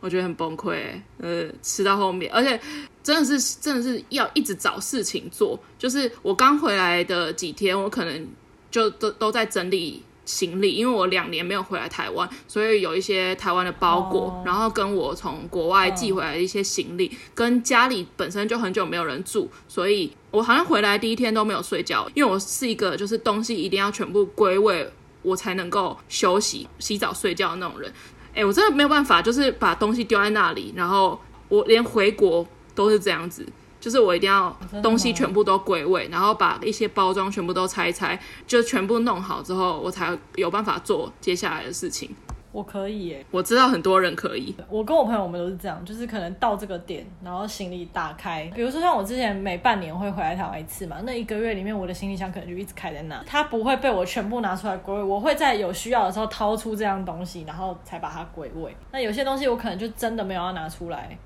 [0.00, 2.58] 我觉得很崩溃，呃，吃到后面，而且
[3.02, 8.28] 真的是真的是要一直找事情做，就是我刚回来的几天，我可能
[8.70, 10.02] 就都都在整理。
[10.28, 14.46] 行李，因为我两年没有回来台湾，所以有一些台湾的包裹，oh.
[14.46, 17.16] 然后跟我从国外寄回来的一些行李，oh.
[17.34, 24.86] 跟家里本身就很久没有人住，所以我好像回来第一天都没有睡觉，因为我是一个就是东西一定要全部归位，
[25.22, 27.90] 我才能够休息、洗澡、睡觉的那种人。
[28.34, 33.46] 哎，我真的没有办法，就是把东西丢在那里，然后我连回国都是这样子。
[33.80, 42.14] 就是我一定要东西全部都归位，然后把一些包装全部都拆一拆，就全部弄好之后，我才有办法做接下来的事情。
[42.50, 44.52] 我可以耶，我知道很多人可以。
[44.70, 58.74] 我跟我朋友我们都是这样，就是可能到这个点，然后行李打开，比如说像我之前每半年会回来台湾一次嘛，那一个月里面我的行李箱可能就一直开在那，它不会被我全部拿出来归位，我会在有需要的时候掏出这样东西，然后才把它归位。
[58.90, 61.16] 那有些东西我可能就真的没有要拿出来。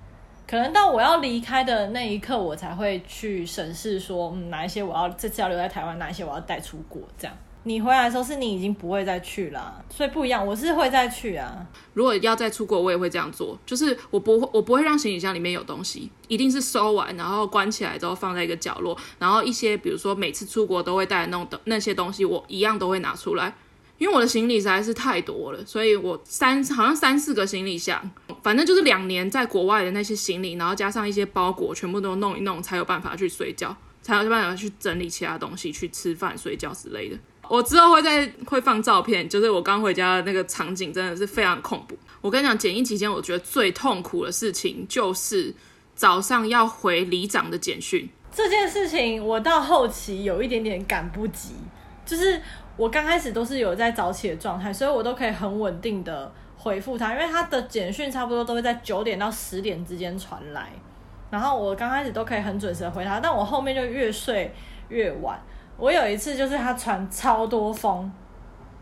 [0.47, 7.01] 可能到我要离开的那一刻，我才会去审视说，嗯，哪一些我要这次要留在台湾，哪一些我要带出国。
[7.17, 10.47] 这样，你回来的时候是你已经不会再去了，所以不一样。
[10.47, 11.67] 我是会再去啊。
[11.95, 23.55] 如果要再出国，我也会这样做，就是我不会，我不会让行李箱里面有东西，一定是收完然后关起来之后放在一个角落，然后一些比如说每次出国都会带的那种那些东西，我一样都会拿出来。
[24.03, 28.11] 因为我的行李实在是太多了，所以我三好像三四个行李箱，
[28.43, 37.17] 反正就是两年在国外的那些行李，然后加上一些包裹，全部都弄一弄，才有办法去睡觉，才有办法去整理其他东西，去吃饭、睡觉之类的。
[37.49, 41.97] 我之后会再会放照片，就是我刚回家的那个场景，真的是非常恐怖。
[42.21, 45.55] 我跟你讲，检疫期间我觉得最痛苦的事情就是
[45.95, 48.11] 早上要回里长的简讯。
[48.35, 51.51] 这件事情我到后期有一点点赶不及，
[52.05, 52.43] 就是。
[52.77, 60.71] 我刚开始都是有在早起的状态，所以我都可以很稳定的回复他，因为他的简讯差不多都会在九点到十点之间传来，
[61.31, 64.55] 然后我刚开始都可以很准时的回他，但我后面就越睡
[64.89, 65.39] 越晚。
[65.77, 68.11] 我有一次就是他传超多封，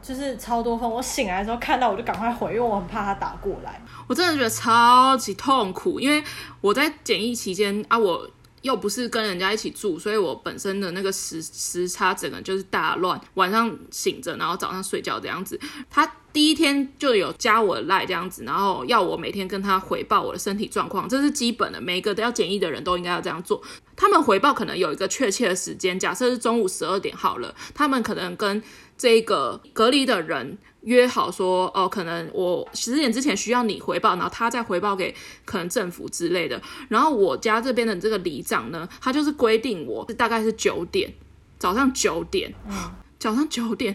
[0.01, 3.81] 就是超多封，我醒来的时候看到我就赶快回，因为我很怕他打过来。
[4.07, 6.23] 我真的觉得超级痛苦，因为
[6.61, 8.31] 我在检疫期间啊，我。
[8.63, 15.59] 又不是跟人家一起住，所以我本身的那个时时差整个就是大乱，晚上醒着，然后早上睡觉这样子。
[15.89, 23.63] 他第一天就有加我赖这样子，然后要我每天跟他回报我的身体状况，这是基本的，每一个都要检疫的人都应该要这样做。
[23.97, 28.63] 他们回报可能有一个确切的时间，假设是中午十二点好了，他们可能跟
[28.97, 30.59] 这个隔离的人。
[30.83, 35.15] 约好说哦，可能我十点之前需要你回报，然后他再回报给
[35.45, 36.61] 可能政府之类的。
[36.89, 41.13] 然后我家这边的这个里长呢，他就是规定我大概是九点，
[41.59, 43.95] 早上九点，嗯，早上九点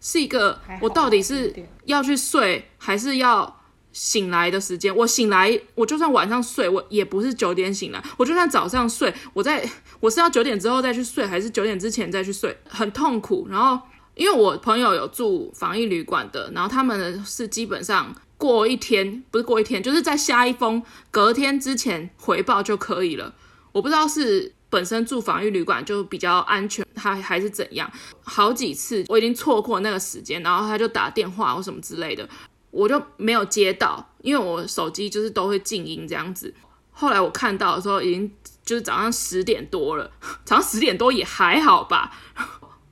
[0.00, 1.52] 是一个我到底是
[1.86, 3.60] 要去睡还是要
[3.92, 4.94] 醒来的时间。
[4.94, 8.04] 我醒来，我就算晚上睡，我也不是九点醒来。
[8.18, 9.66] 我就算早上睡，我在
[10.00, 12.54] 我是要九点之后再去睡，还是九点之前再去睡？
[12.68, 13.48] 很痛苦。
[13.50, 13.80] 然后。
[14.16, 23.34] 因为我朋友有住防疫旅馆的，然后他们是基本上过一天，不是过一天，就是在下一封隔天之前回报就可以了。
[23.72, 27.90] 我不知道是本身住防疫旅馆就比较安全，还还是怎样。
[28.22, 32.26] 好几次我已经错过那个时间，然后他就打电话或什么之类的，
[32.70, 36.54] 我就没有接到，因为我手机就是都会静音这样子。
[36.90, 38.32] 后来我看到的时候，已经
[38.64, 40.10] 就是早上十点多了，
[40.46, 42.16] 早上十点多也还好吧。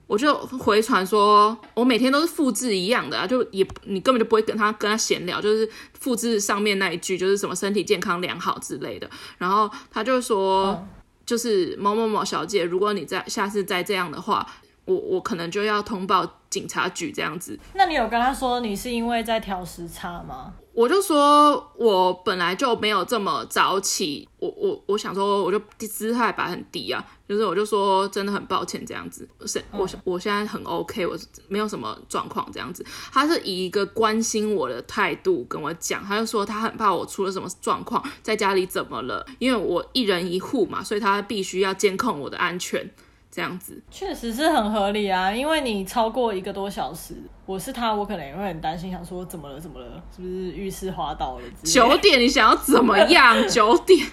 [0.07, 5.67] 我就回传说，我每天都是复制一样的啊，就也你根本就不会跟他跟他闲聊，就是
[5.99, 9.09] 复制上面那一句，就是什么身体健康良好之类的。
[9.37, 10.87] 然后他就说，
[11.25, 14.45] 就是某某某小姐，如果你再下次再这样的话，
[14.85, 17.59] 我我可能就要通报警察局这样子。
[17.73, 20.53] 那你有跟他说你是因为在调时差吗？
[20.73, 31.17] 我就说，我本来就没有这么早起，我我我想说，我就姿态摆很低啊，就是我就说真的很抱歉这样子，是我我现在很 OK，我
[31.47, 32.85] 没有什么状况这样子。
[33.09, 42.91] 他是以一个关心我的态度跟我讲，他就说他很怕我出了什么状况，在家里怎么了，因为我一人一户嘛，所以他必须要监控我的安全。
[43.35, 47.13] 这样子确实是很合理啊，因为你超过一个多小时，
[47.45, 51.43] 我是他，我可能也会很担心，想说怎么了，怎么了，是不是浴室滑倒了？
[51.61, 53.35] 九点你想要怎么样？
[53.45, 54.07] 九点，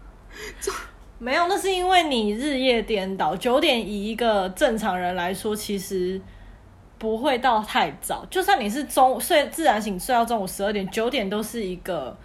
[1.20, 3.36] 没有，那是因为你日夜颠倒。
[3.36, 6.18] 九点以一个正常人来说，其实
[6.96, 12.16] 不会到太早，就算你是中午睡自然醒，睡到中午十二点，九点都是一个。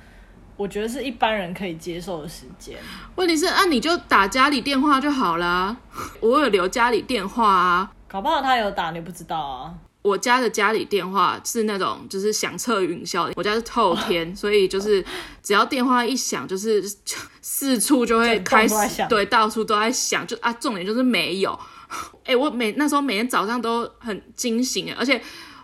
[0.56, 2.78] 我觉得是一般人可以接受的时间。
[3.16, 5.76] 问题是，啊，你就打家里电话就好啦。
[6.22, 9.74] 我有留家里电话啊，搞不好他有打，你不知道啊。
[10.04, 15.04] 我家的家里电话是那种就是响彻云霄的，我家是透天， 所以就是
[15.42, 16.84] 只要电话一响，就是
[17.42, 18.76] 四处就会开始，
[19.08, 20.28] 对，到处都在响。
[20.28, 21.58] 就啊，重点就是没有。
[22.26, 25.22] 哎、欸，我每那时候每天早上都很惊醒，而且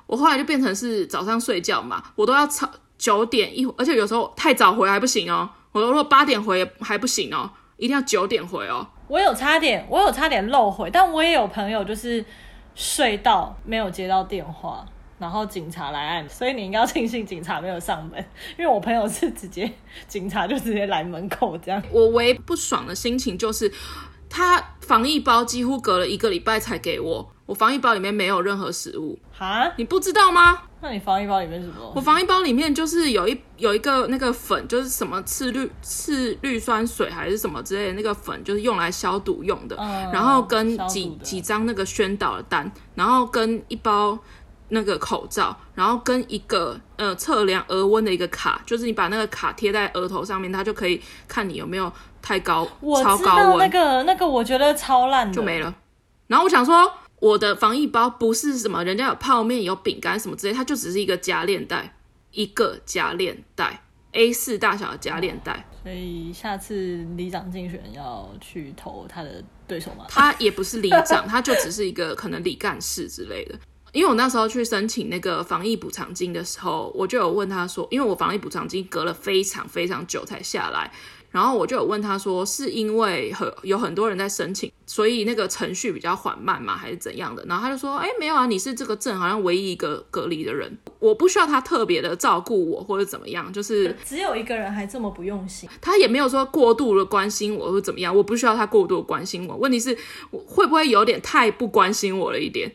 [0.08, 2.70] 我后来就变成是早上睡觉嘛，我都要吵。
[3.00, 5.50] 九点一，而且有时候太早回还不行哦。
[5.72, 8.86] 我如果八点回还不行哦，一定要九点回哦。
[9.08, 12.24] 我有差点，我有差点漏回，但我也有朋友就是
[12.76, 14.86] 睡到没有接到电话，
[15.18, 18.24] 然后警察来按，所以你应该要庆幸警察没有上门，
[18.58, 19.72] 因为我朋友是直接
[20.08, 21.82] 警察就直接来门口这样。
[21.92, 23.72] 我唯不爽的心情就是，
[24.30, 29.18] 他防疫包几乎隔了一个礼拜才给我，我防疫包里面没有任何食物。
[29.32, 30.62] 哈，你不知道吗？
[30.82, 31.92] 那你防疫包里面是什么？
[31.94, 39.76] 我防疫包里面就是有一有一个那个粉，就是什么次氯次氯酸水还是什么之类的那个粉，就是用来消毒用的。
[39.78, 44.18] 嗯、然后跟几几张那个宣导的单，然后跟一包
[44.70, 52.68] 那个口罩，然后跟一个呃测量额温的一个卡，就是你把那个卡贴在额头上面，它就可以看你有没有太高
[53.04, 53.58] 超高温。
[53.58, 55.76] 那个那个我觉得超烂的，就没了。
[56.28, 56.92] 然后我想说。
[57.22, 61.94] 我的防疫包不是什么，人家有泡面、有饼干什么之类，它就只是一个夹链袋，
[62.32, 65.68] 一个夹链袋 A 四大小的夹链袋。
[65.84, 70.06] 所以下次里长竞选要去投他的对手吗？
[70.08, 73.60] 他也不是里长， 他就只是一个可能里干事之类的。
[73.92, 80.90] 因为我那时候去申请那个防疫补偿金的时候，我就有问他说，因为我防疫补偿金隔了非常非常久才下来。
[81.32, 86.76] 然后我就有问他说，是因为很有很多人在申请，所以那个程序比较缓慢吗？
[86.76, 87.46] 还是怎样的？
[87.48, 99.56] 然后他就说，哎，没有啊，你是这个镇好像唯一一个隔离的人，我不需要他特别的照顾我或者怎么样，就是只有一个人还这么不用心，他也没有说过度的关心我或怎么样，我不需要他过度的关心我。
[99.56, 99.96] 问题是，
[100.32, 102.72] 我会不会有点太不关心我了一点？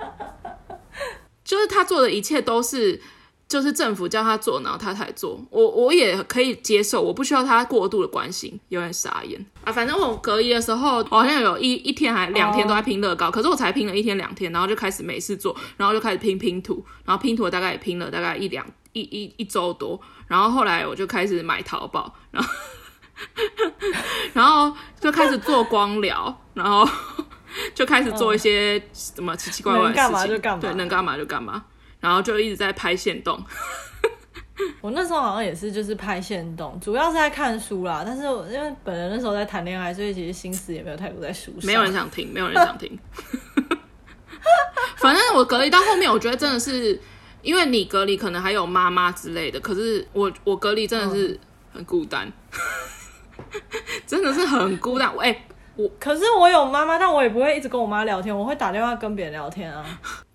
[1.42, 3.00] 就是他做的一切都是。
[3.48, 9.72] 就是政府叫他做，然后他才做，我我也可以接受，我不需要他过度的关心，有点傻眼啊。
[9.72, 13.34] 反正我隔离的时候，我好像有一一天还两天都在拼乐高，oh.
[13.34, 22.50] 可是我才拼了一天两天，然后就开始没事做，然后就开始拼拼图，然后拼图大概也拼了大概一两一一一周多，然后后来我就开始买淘宝，然后
[24.34, 26.86] 然后就开始做光疗，然后
[27.74, 31.64] 就开始做一些什么奇奇怪怪的事情，能干嘛就干嘛，对，能干嘛就干嘛。
[32.00, 33.42] 然后就一直在拍线动，
[34.80, 38.02] 我那时候好像也是，就是拍线动，主要是在看书啦。
[38.06, 41.66] 但是因为本人那时候在谈恋爱，所以其实心思也没有太多在书上。
[41.66, 42.98] 没有人想听，没有人想听。
[44.96, 47.00] 反正我隔离到后面，我觉得真的是，
[47.42, 51.38] 因为你隔离可能还有妈妈之类的，可是我我隔离 真的是
[51.72, 52.32] 很孤单，
[54.06, 55.08] 真的是很孤单。
[55.18, 59.84] 哎、欸，我可是我有妈妈，但我也不会一直跟我妈聊天，我会打电话跟别人聊天啊。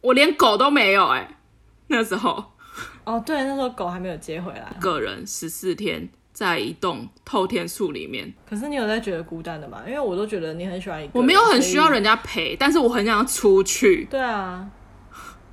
[0.01, 1.37] 我连狗都没有哎、欸。
[1.87, 2.43] 那时候，
[3.03, 4.73] 哦，对，那时候狗还没有接回来。
[4.79, 8.33] 个人十四天在一栋透天树里面。
[8.49, 9.83] 可是你有在觉得孤单的吗？
[9.85, 11.21] 因为我都觉得你很喜欢一个人。
[11.21, 14.07] 我没有很需要人家陪，但是我很想要出去。
[14.09, 14.67] 对啊，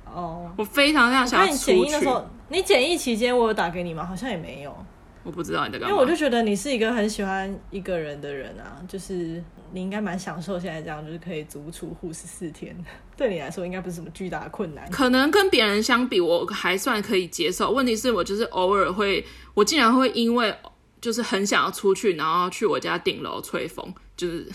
[0.05, 1.73] 哦，我非常非常想要出去。
[1.73, 4.05] 你检疫的时候，你检疫期间我有打给你吗？
[4.05, 4.75] 好像也没有。
[5.23, 5.89] 我不知道你在干嘛。
[5.89, 9.43] 因为我就觉得你是一个很喜欢一个人的人啊，就是
[9.73, 12.75] 你应该蛮享受现在这样，就是可以足不出户十四天，
[13.15, 14.89] 对你来说应该不是什么巨大的困难。
[14.91, 17.71] 可能跟别人相比，我还算可以接受。
[17.71, 20.53] 问题是我就是偶尔会，我竟然会因为
[20.99, 24.47] 就是很想要出去，然后去我家顶楼吹风，就是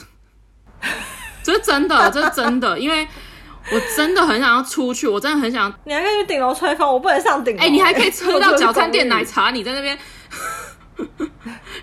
[1.43, 3.07] 这是真的，这是真的，因为
[3.73, 5.73] 我真的很想要出去，我真的很想。
[5.85, 7.63] 你还可以去顶楼吹风，我不能上顶楼。
[7.63, 9.99] 哎、欸，你还可以喝到 早餐店奶茶，你在那边。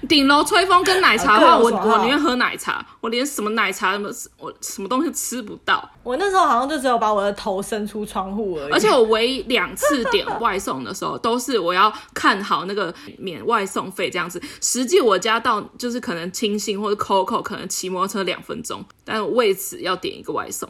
[0.07, 5.89] 顶顶楼吹风跟奶茶的话，我啊我宁愿喝奶茶，我连什么奶茶什么我什么东西吃不到。
[6.01, 8.71] 我那时候好像就只有把我的头伸出窗户而已。
[8.71, 14.41] 而且我唯一两次点外送的时候，都是我要看好那个免外送费这样子。
[14.61, 20.69] 实际我家到就是可能清新或者 COCO 可能骑摩托车两分钟，但我为此要点一个外送。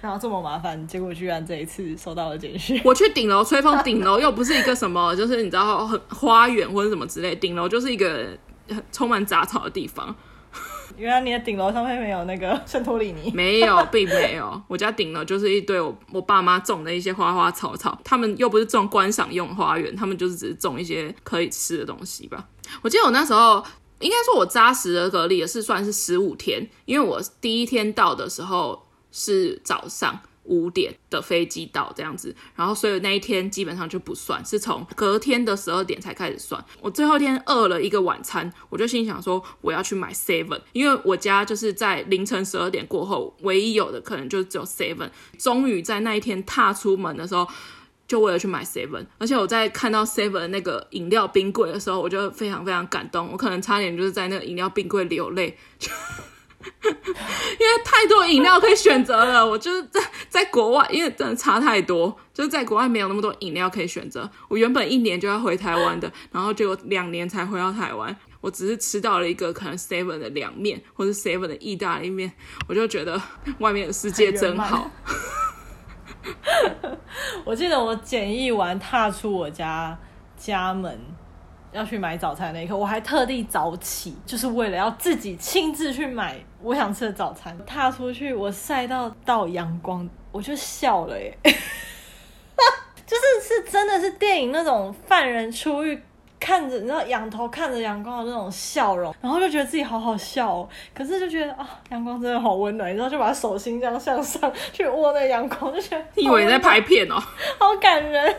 [0.00, 2.80] 然后这么麻烦，结果居然这一次收到了简讯。
[2.84, 8.26] 我去顶楼吹风，顶楼又不是一个什么，就是你知道很花园或者什么之类，顶楼就是一个
[8.92, 10.14] 充满杂草的地方。
[10.96, 13.30] 原来你的顶楼上面没有那个 圣托里尼？
[13.32, 14.60] 没有， 并没有。
[14.66, 22.48] 我家顶楼就是一堆我我爸妈种的一些花花草草，他们又不是种观赏用花园，他们就是只是种一些可以吃的东西吧。
[22.82, 23.62] 我记得我那时候
[24.00, 30.18] 应该说我扎实的隔离也是算是十五天，因为我第一天到的时候是早上。
[30.48, 36.62] 五点的飞机到这样子，然后所以那一天基本上就不算，是从隔天的十二点才开始算。
[36.80, 45.10] 我最后一天饿了一个晚餐，我就心想说我要去买 seven，因为我家就是在凌晨十二点过后唯一有的可能就只有 seven。
[45.38, 47.46] 终于在那一天踏出门的时候，
[48.06, 55.56] 就为了去买 seven，而且我在看到 seven 那个饮料冰柜的时候，我就非常非常感动，我可能差点就是在那个饮料冰柜流泪。
[56.82, 64.28] 因为太多饮料可以选择了，我就是在在国外，因为真的差太多，就是在国外没有那么多饮料可以选择。
[64.48, 68.14] 我原本一年就要回台湾的，然后结果两年才回到台湾。
[68.40, 72.32] 我只是吃到了一个可能 seven 的凉面，或者 seven 的意大利面，
[72.68, 73.20] 我就觉得
[73.58, 74.90] 外面的世界真好。
[77.44, 79.96] 我记得我检疫完踏出我家
[80.36, 81.00] 家门。
[81.70, 87.56] 要去买早餐那一刻，我还特地早起，就是为了要自己亲自去买我想吃的早餐。
[87.66, 91.36] 踏出去，我晒到到阳光，我就笑了耶，
[93.06, 96.00] 就是是真的是电影那种犯人出狱。
[96.40, 100.68] 看着，你知道仰头看着阳光的那种笑容，然后就觉得自己好好笑哦。
[100.94, 107.16] 可是就觉得啊，阳光真的好温暖，然后就把手心这样向上去握那阳光，就觉得你以为你在拍片哦，
[107.58, 108.36] 好感人，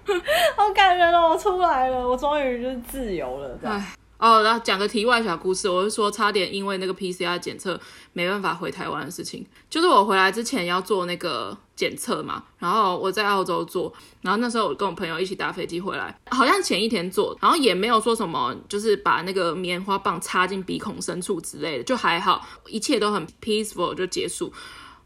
[0.56, 1.28] 好感人哦！
[1.28, 3.84] 我出来了，我终于就是自由了，这样。
[4.22, 7.78] 哦，然后讲个题外小故事，我是说差点因为那个 PCR 检测
[8.12, 24.52] 没办法回台湾的事情，就是我回来之前要做那个检测嘛，然后我在澳洲做，然后那时候我跟我朋友一起搭飞机回来，好像前一天做，然后也没有说什么，就是把那个棉花棒插进鼻孔深处之类的，就还好，一切都很 peaceful 就结束。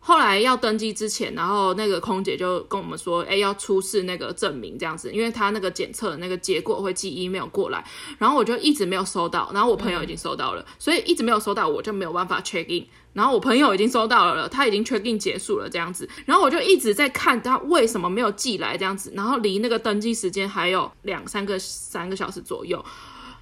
[0.06, 7.84] 后来要登机之前，然后那个空姐就跟我们说，哎，要出示那个证明这样子，因为他那个检测那个结果会寄 email 过来，
[8.16, 22.84] 然后我就一直没有收到，然后我朋友已经收到了，所以一直没有收到，我就没有办法 check in，然后我朋友已经收到了，他已经 check in 结束了这样子，然后我就一直在看他为什么没有寄来这样子，然后离那个登机时间还有两三个三个小时左右，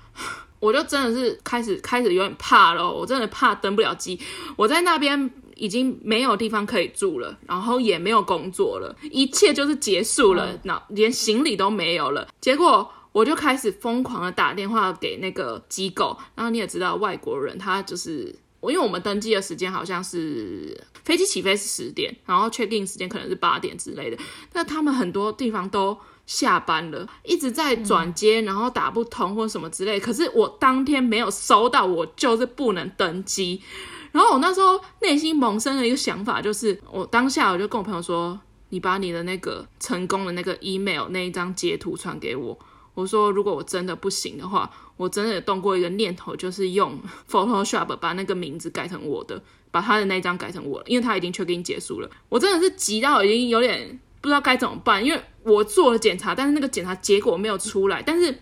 [0.61, 4.19] 我就真的是开始开始有点怕了，我真的怕登不了机，
[4.57, 5.31] 我在那边。
[5.57, 12.29] 已经没有地方可以住了，然后也没有工作了，一切就是结束了，那、嗯、连行李都没有了。
[12.41, 24.19] 结果我就开始疯狂的打电话给那个机构，然后你也知道外国人他就是我，因为我们登机的时间好像是飞机起飞是十点，然后 check in 时间可能是八点之类的，
[24.53, 25.97] 那他们很多地方都
[26.27, 30.01] 下班了，一直在转接，然后打不通或什么之类。
[30.01, 33.61] 可是我当天没有收到，我就是不能登机。
[34.13, 38.39] 然后我那时候内心萌生了一个想法，就是我当下我就跟我朋友说
[38.71, 42.59] ：“你把你的那个成功的那个 email 那一张截图传给我。”
[42.95, 46.97] 我说：“如果我真的不行的话，我真的有动过一个念头，就是用
[47.29, 52.09] Photoshop 把那个名字改成我的，把他的那张改成我的，因为他已经 check in 结束了。
[52.29, 58.35] 我真的是急到已经有点不知道该怎么办，因为我做了检查，但是那个检查结果没有出来，但是。”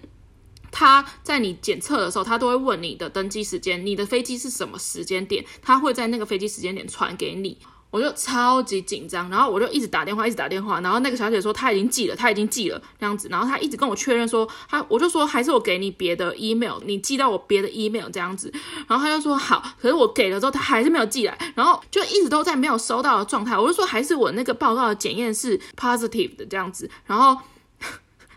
[0.75, 7.59] 他在你检测的时候，他都会问你的登机时间，你的飞机是什么时间点，他会在那个飞机时间点传给你。
[7.93, 18.53] 我就超级紧张，然后我就一直打电话，一直打电话，然后那个小姐说她已经寄了，她已经寄了这样子，然后她一直跟我确认说，她我就说还是我给你别的 email，你寄到我别的 email 这样子，
[18.89, 27.39] 然后她就说好，可是我给了之后，她还是没有寄来，然后就一直都在没有收到的状态，我就说还是我那个报告的检验是 positive 的这样子，然后。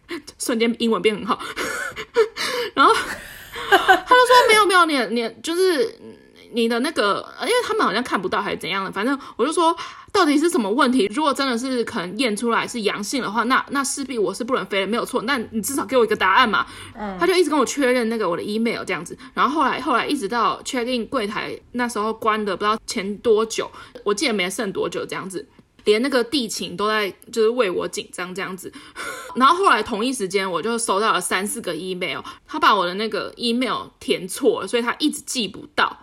[0.37, 1.39] 瞬间英文变很好，
[2.75, 5.97] 然后 他就说没有没有，你你就是
[6.55, 9.75] 你的那个，因为他们好像看不到还是怎样的，反正我就说
[10.11, 11.05] 到底是什么问题？
[11.13, 15.21] 如果真的是可能验出来是阳性的话，那那势必我是不能飞的，没有错。
[15.23, 16.65] 那你至少给我一个答案嘛。
[16.95, 23.69] 嗯，他就一直跟我确认那个我的 email 这样子，然后后来后来一直到 check in 柜台那时候关的不知道前多久，
[24.03, 25.45] 我记得没剩多久这样子。
[25.83, 28.73] 连那个地勤都在就是为我紧张这样子。
[29.35, 35.95] 然后后来同一时间，我就收到了三四个 email，他把我的那个 email 填错了，所以他一直寄不到。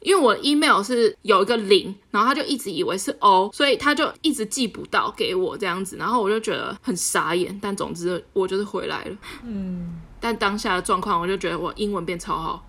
[0.00, 7.58] 因为我 email 是有一个零，然后他就一直以为是 O，所以他就一直寄不到给我这样子，然后我就觉得很傻眼。
[7.62, 10.00] 但总之我就是回来了，嗯。
[10.22, 12.66] 但当下的状况，我就觉得我英文变超好。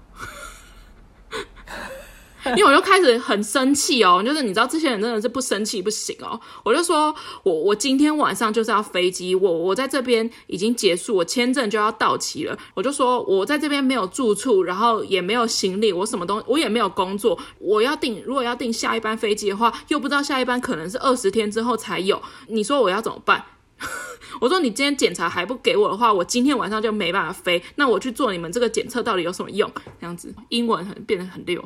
[2.45, 6.39] 因为我就开始很生气哦，就是你知道这些人真的是不生气不行哦。
[6.63, 7.13] 我就说
[7.43, 12.57] 我我今天晚上就是要飞机，我我在这边已经结束，我签证就要到期了。
[12.73, 17.37] 我就说我在这边没有住处，然后也没有行李，我什么东西我也没有工作。
[17.59, 22.21] 我要订，如果要订下一班飞机的话，又不知道下一班可能是二十天之后才有。
[22.47, 23.45] 你说我要怎么办？
[24.41, 27.61] 我说你今天检查还不给我的话，我今天晚上就没办法飞。
[27.75, 29.71] 那我去做你们这个检测到底有什么用？
[29.99, 31.63] 这样子英文很变得很溜。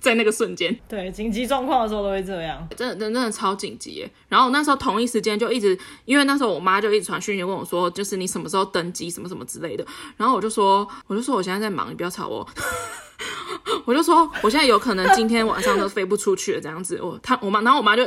[0.02, 4.10] 在那个瞬间，对，紧急状况的时候都会这样，真的，真的，真的超紧急耶。
[4.28, 9.84] 然后那时候同一时间就一直，因为那时候我妈就一直传讯息问我说，就是你什么时候登机，什么什么之类的。
[10.16, 12.46] 然后我就说，我就说我现在在忙，你不要吵我。
[13.84, 16.98] 我就说我现在有可能今天晚上都飞不出去了，这样子。
[17.02, 18.02] 我他我妈，然后我妈就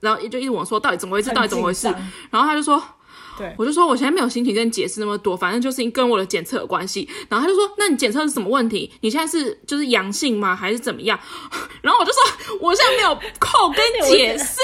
[0.00, 1.30] 然后就一直问我说，到底怎么回事？
[1.32, 1.86] 到底怎么回事？
[2.30, 2.82] 然后他就说。
[3.38, 7.08] 对，我就说我现在没有心情跟你解释那么多，反正就是跟我的检测有关系。
[7.28, 8.92] 然后他就说：“那你检测是什么问题？
[9.00, 10.56] 你现在是就是阳性吗？
[10.56, 11.16] 还是怎么样？”
[11.80, 12.20] 然后我就说
[12.60, 14.60] ：“我现在没有空跟你解释。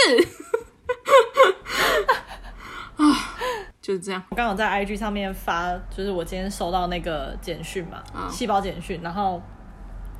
[2.98, 3.36] ”啊，
[3.80, 4.20] 就是这样。
[4.30, 9.00] 我刚好在 IG 上面发，就是我今天收到那个简讯嘛，细胞简讯。
[9.02, 9.40] 然后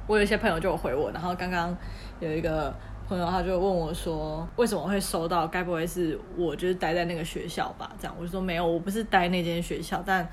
[0.07, 1.77] 我有一些朋友就有回我，然后刚刚
[2.21, 2.73] 有一个。
[3.09, 5.47] 朋友他就问我说：“为什么会收到？
[5.47, 10.27] 该不会是我就是待在那个学校吧？”这样我就说：“没有，我不是待那间学校，但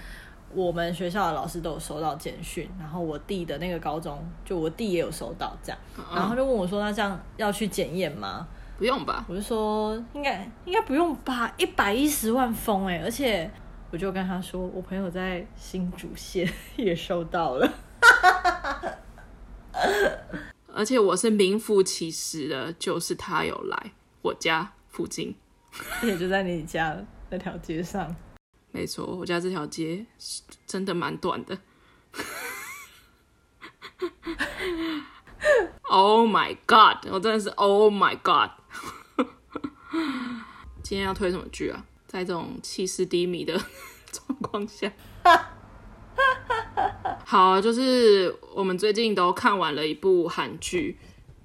[0.53, 2.69] 我们学校的老师都有收到简讯。
[2.79, 5.79] 然后我弟的那个高中，就我弟也有收到这样。
[6.13, 8.47] 然后他就问我说：‘那这样要去检验吗？’
[8.77, 9.25] 不用吧？
[9.27, 11.53] 我就说：‘应该应该不用吧？
[11.57, 13.49] 一百一十万封哎！’而且
[13.91, 16.47] 我就跟他说：‘我朋友在新竹县
[16.77, 17.71] 也收到了。’
[20.73, 23.91] 而且我是名副其实的，就是他有来
[24.21, 25.35] 我家附近，
[26.03, 28.15] 也就在你家那条街上。
[28.71, 30.05] 没错，我家这条街
[30.65, 31.57] 真的蛮短的。
[35.89, 37.05] Oh my god！
[37.11, 38.51] 我真的是 Oh my god！
[40.83, 41.85] 今天要推什么剧啊？
[42.07, 43.59] 在这种气势低迷的
[44.11, 44.91] 状况下。
[47.25, 50.97] 好，就是我们最近都看完了一部韩剧，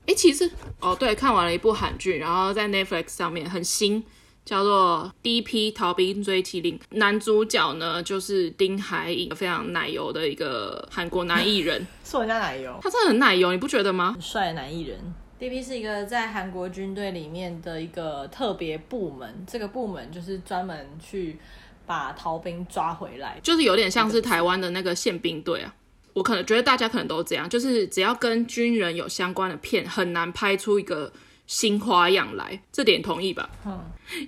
[0.06, 0.50] 诶，其实
[0.80, 4.02] 哦，对，看完了一部韩剧，然后在 Netflix 上面很新，
[4.44, 5.70] 叫做《D.P.
[5.70, 14.12] 逃兵追缉令》，男主角呢就是丁海寅，非常奶油的一个韩国男艺人， 说人家奶油，他真的很奶油，你不觉得吗？
[14.12, 14.98] 很帅的男艺人
[15.38, 15.62] ，D.P.
[15.62, 21.38] 是一个在韩国军队里面的一个特别部门，这个部门就是专门去。
[21.86, 25.74] 把逃兵抓回来，就是有点像是台湾的那个宪兵队啊。
[26.12, 31.12] 我可能觉得大家可能都这样，就是只要跟军人有相关的片，很难拍出一个。
[31.48, 33.48] 新花样来，这点同意吧？
[33.64, 33.80] 嗯，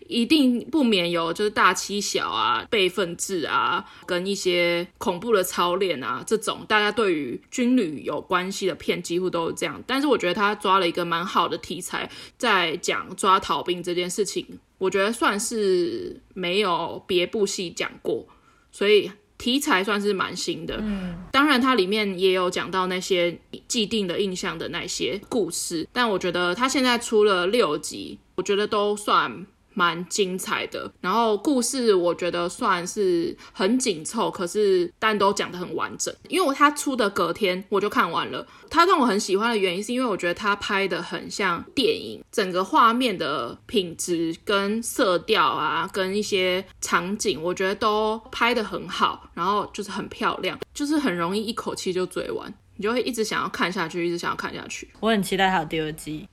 [0.06, 9.82] 一定不免有就是大欺小啊、辈分制啊，跟一些恐怖的操练啊，这种大家对于军旅有关系的片几乎都是这样。
[9.84, 18.26] 但是我觉得他抓了一个蛮好的题材，在讲抓逃兵这件事情，我觉得算是没有别部戏讲过，
[18.72, 19.10] 所以。
[19.38, 29.46] 题材算是蛮新的，嗯，当然它里面也有讲到那些既定的印象的那些故事，但我觉得它现在出了六集，我觉得都算。
[29.78, 36.12] 蛮精彩的，然后故事我觉得算是很紧凑，可是但都讲得很完整。
[36.28, 54.90] 因为他出的隔天我就看完了，他让我很喜欢的原因是因为我觉得他拍得很像电影，整个画面的品质跟色调啊，跟一些场景，我觉得都拍得很好，然后就是很漂亮，就是很容易一口气就追完，你就会一直想要看下去，一直想要看下去。
[54.98, 56.28] 我很期待还有第二季，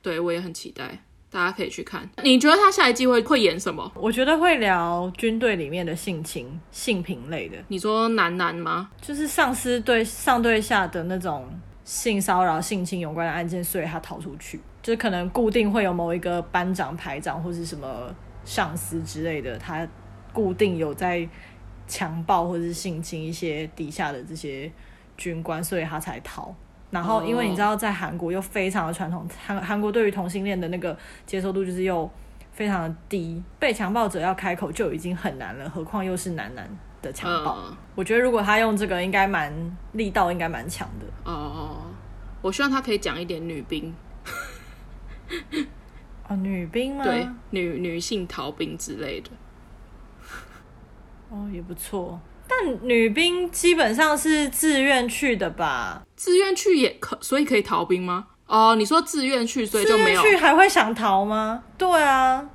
[0.00, 1.02] 对，我也很期待。
[1.36, 2.08] 大家可以去看。
[2.22, 3.92] 你觉得他下一季会会演什么？
[3.94, 7.58] 我觉得会聊军队里面的性情、性平类的。
[7.68, 8.88] 你说男男吗？
[9.02, 11.46] 就是上司对上对下的那种
[11.84, 14.58] 性骚扰、性侵有关的案件，所以他逃出去。
[14.82, 18.14] 就是可能固定会有某一个班长、排长或是什么
[18.46, 19.86] 上司之类的，他
[20.32, 21.28] 固定有在
[21.86, 24.72] 强暴或是性侵一些底下的这些
[25.18, 26.54] 军官，所以他才逃。
[26.96, 32.10] 然后，因为你知道，在韩国又非常的传统，韩韩国对于同性恋的那个接受度就是又
[32.52, 36.66] 非常的低，被强暴者要开口就已经很难了，何况又是男男
[37.02, 37.58] 的强暴。
[37.58, 39.52] 嗯、我觉得如果他用这个，应该蛮
[39.92, 41.06] 力道，应该蛮强的。
[41.30, 41.82] 哦哦，
[42.40, 43.94] 我希望他可以讲一点女兵。
[46.28, 47.04] 哦，女兵吗？
[47.04, 49.30] 对，女女性逃兵之类的。
[51.28, 52.18] 哦，也不错。
[52.48, 56.04] 但女兵基本上是自愿去的吧？
[56.14, 58.28] 自愿去也可，所以可以逃兵吗？
[58.46, 60.22] 哦，你说自愿去，所以就没有。
[60.22, 61.64] 去还会想逃吗？
[61.76, 62.48] 对啊，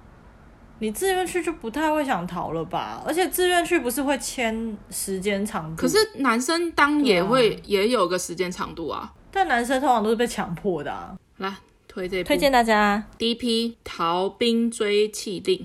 [0.80, 3.04] 你自愿去就不太会想逃了吧？
[3.06, 5.82] 而且自愿去不是会签时间长度？
[5.82, 9.14] 可是男生当也会、啊、也有个时间长度啊。
[9.30, 11.16] 但男生通常都是被强迫的啊。
[11.38, 11.54] 来
[11.88, 13.78] 推这部推荐大家《D.P.
[13.84, 15.58] 逃兵追缉令》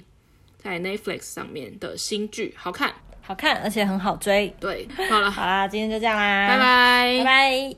[0.59, 2.93] 在 Netflix 上面的新剧，好看。
[3.27, 4.55] 好看，而且很好追。
[4.61, 7.77] 对，好了，好啦，今天就这样啦，拜拜，拜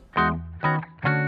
[1.07, 1.28] 拜。